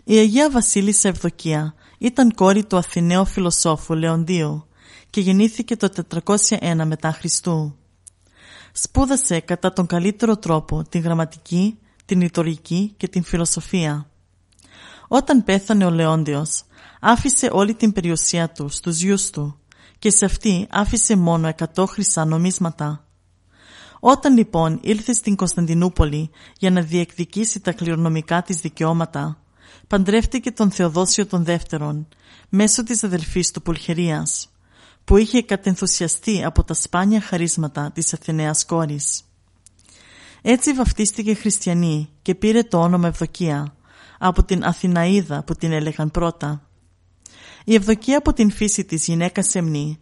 Η 0.03 0.17
Αγία 0.17 0.51
Βασίλισσα 0.51 1.07
Ευδοκία 1.07 1.73
ήταν 1.97 2.33
κόρη 2.33 2.65
του 2.65 2.77
Αθηναίου 2.77 3.25
φιλοσόφου 3.25 3.93
Λεοντίου 3.93 4.67
και 5.09 5.21
γεννήθηκε 5.21 5.75
το 5.75 5.89
401 6.25 6.81
μετά 6.85 7.11
Χριστού. 7.11 7.75
Σπούδασε 8.71 9.39
κατά 9.39 9.73
τον 9.73 9.85
καλύτερο 9.85 10.37
τρόπο 10.37 10.83
την 10.89 11.01
γραμματική, 11.01 11.77
την 12.05 12.21
λειτουργική 12.21 12.93
και 12.97 13.07
την 13.07 13.23
φιλοσοφία. 13.23 14.09
Όταν 15.07 15.43
πέθανε 15.43 15.85
ο 15.85 15.89
Λεόντιος, 15.89 16.63
άφησε 17.03 17.49
όλη 17.51 17.73
την 17.73 17.91
περιουσία 17.91 18.49
του 18.49 18.69
στους 18.69 19.01
γιους 19.01 19.29
του 19.29 19.59
και 19.99 20.09
σε 20.09 20.25
αυτή 20.25 20.67
άφησε 20.69 21.15
μόνο 21.15 21.53
100 21.75 21.85
χρυσά 21.87 22.25
νομίσματα. 22.25 23.05
Όταν 23.99 24.37
λοιπόν 24.37 24.79
ήλθε 24.83 25.13
στην 25.13 25.35
Κωνσταντινούπολη 25.35 26.29
για 26.59 26.71
να 26.71 26.81
διεκδικήσει 26.81 27.59
τα 27.59 27.71
κληρονομικά 27.71 28.41
της 28.41 28.57
δικαιώματα, 28.57 29.43
παντρεύτηκε 29.87 30.51
τον 30.51 30.71
Θεοδόσιο 30.71 31.25
τον 31.25 31.43
Δεύτερον 31.43 32.07
μέσω 32.49 32.83
της 32.83 33.03
αδελφής 33.03 33.51
του 33.51 33.61
Πουλχερίας, 33.61 34.49
που 35.03 35.17
είχε 35.17 35.41
κατενθουσιαστεί 35.41 36.43
από 36.43 36.63
τα 36.63 36.73
σπάνια 36.73 37.21
χαρίσματα 37.21 37.91
της 37.91 38.13
Αθηναίας 38.13 38.65
κόρης. 38.65 39.23
Έτσι 40.41 40.73
βαφτίστηκε 40.73 41.33
χριστιανή 41.33 42.09
και 42.21 42.35
πήρε 42.35 42.63
το 42.63 42.81
όνομα 42.81 43.07
Ευδοκία, 43.07 43.75
από 44.19 44.43
την 44.43 44.63
Αθηναίδα 44.63 45.43
που 45.43 45.55
την 45.55 45.71
έλεγαν 45.71 46.11
πρώτα. 46.11 46.70
Η 47.65 47.75
Ευδοκία 47.75 48.17
από 48.17 48.33
την 48.33 48.51
φύση 48.51 48.85
της 48.85 49.05
γυναίκας 49.05 49.47
σεμνή 49.47 49.99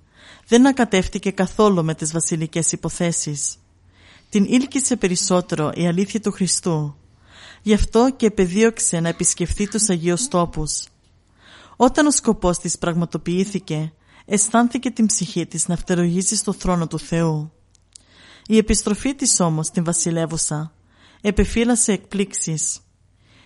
δεν 0.48 0.68
ακατεύτηκε 0.68 1.32
καθόλου 1.32 1.84
με 1.84 1.96
τις 1.96 2.12
βασιλικές 2.12 2.72
υποθέσεις. 2.72 3.56
Την 4.30 4.44
ήλκησε 4.44 4.96
περισσότερο 4.96 5.72
η 5.74 5.88
αλήθεια 5.88 6.20
του 6.20 6.32
Χριστού. 6.32 6.96
Γι' 7.62 7.74
αυτό 7.74 8.10
και 8.16 8.26
επεδίωξε 8.26 9.00
να 9.00 9.10
επισκεφθεί 9.10 9.68
τους 9.68 9.90
Αγίους 9.90 10.28
Τόπους. 10.28 10.88
Όταν 11.76 12.08
ο 12.08 12.12
σκοπός 12.12 12.58
της 12.58 12.78
πραγματοποιήθηκε, 12.78 13.94
αισθάνθηκε 14.26 14.92
την 14.92 15.06
ψυχή 15.06 15.46
της 15.46 15.68
να 15.68 15.76
φτερογίζει 15.76 16.36
στο 16.36 16.54
θρόνο 16.54 16.88
του 16.88 17.00
Θεού. 17.00 17.52
Η 18.48 18.58
επιστροφή 18.58 19.16
της 19.16 19.40
όμως 19.40 19.68
στην 19.68 19.84
βασιλεύουσα 19.84 20.74
επεφύλασε 21.22 21.92
εκπλήξεις. 21.92 22.80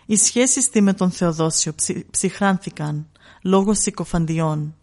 Οι 0.05 0.15
σχέσεις 0.15 0.69
τη 0.69 0.81
με 0.81 0.93
τον 0.93 1.11
Θεοδόσιο 1.11 1.73
ψυ, 1.75 2.05
ψυχράνθηκαν 2.11 3.07
λόγω 3.43 3.73
συκοφαντιών. 3.73 4.75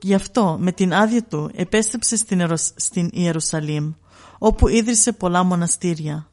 Γι' 0.00 0.14
αυτό 0.14 0.56
με 0.60 0.72
την 0.72 0.94
άδεια 0.94 1.22
του 1.22 1.50
επέστρεψε 1.54 2.16
στην, 2.16 2.38
Ιερουσ... 2.38 2.70
στην 2.76 3.08
Ιερουσαλήμ 3.12 3.92
όπου 4.38 4.68
ίδρυσε 4.68 5.12
πολλά 5.12 5.42
μοναστήρια 5.42 6.30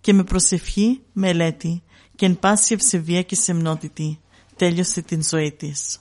και 0.00 0.12
με 0.12 0.24
προσευχή, 0.24 1.00
μελέτη 1.12 1.82
και 2.16 2.26
εν 2.26 2.38
πάση 2.38 2.74
ευσεβία 2.74 3.22
και 3.22 3.34
σεμνότητη 3.34 4.20
τέλειωσε 4.56 5.02
την 5.02 5.22
ζωή 5.22 5.52
της. 5.52 5.98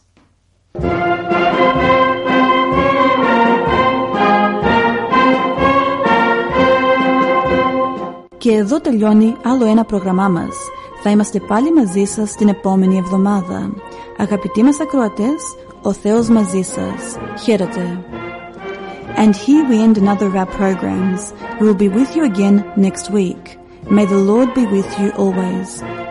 Και 8.38 8.52
εδώ 8.52 8.82
τελειώνει 8.82 9.36
άλλο 9.44 9.66
ένα 9.66 9.86
πρόγραμμά 9.86 10.28
μας. 10.28 10.56
Θα 11.04 11.10
είμαστε 11.10 11.40
πάλι 11.40 11.74
μαζί 11.74 12.04
σας 12.04 12.36
την 12.36 12.48
επόμενη 12.48 12.98
εβδομάδα. 12.98 13.74
Αγαπητοί 14.18 14.64
μας 14.64 14.80
ακροατές, 14.80 15.56
ο 15.82 15.94
Θεός 15.94 16.30
μαζί 16.30 16.62
σας. 16.62 17.18
Χαίρετε. 17.44 18.04
And 19.18 19.36
here 19.36 19.66
we 19.70 19.82
end 19.82 19.98
another 19.98 20.28
of 20.28 20.36
our 20.36 20.46
programs. 20.46 21.34
We 21.60 21.66
will 21.68 21.82
be 21.86 21.90
with 21.90 22.16
you 22.16 22.24
again 22.24 22.56
next 22.76 23.10
week. 23.10 23.58
May 23.90 24.06
the 24.06 24.22
Lord 24.32 24.54
be 24.54 24.66
with 24.76 24.92
you 25.00 25.10
always. 25.24 26.07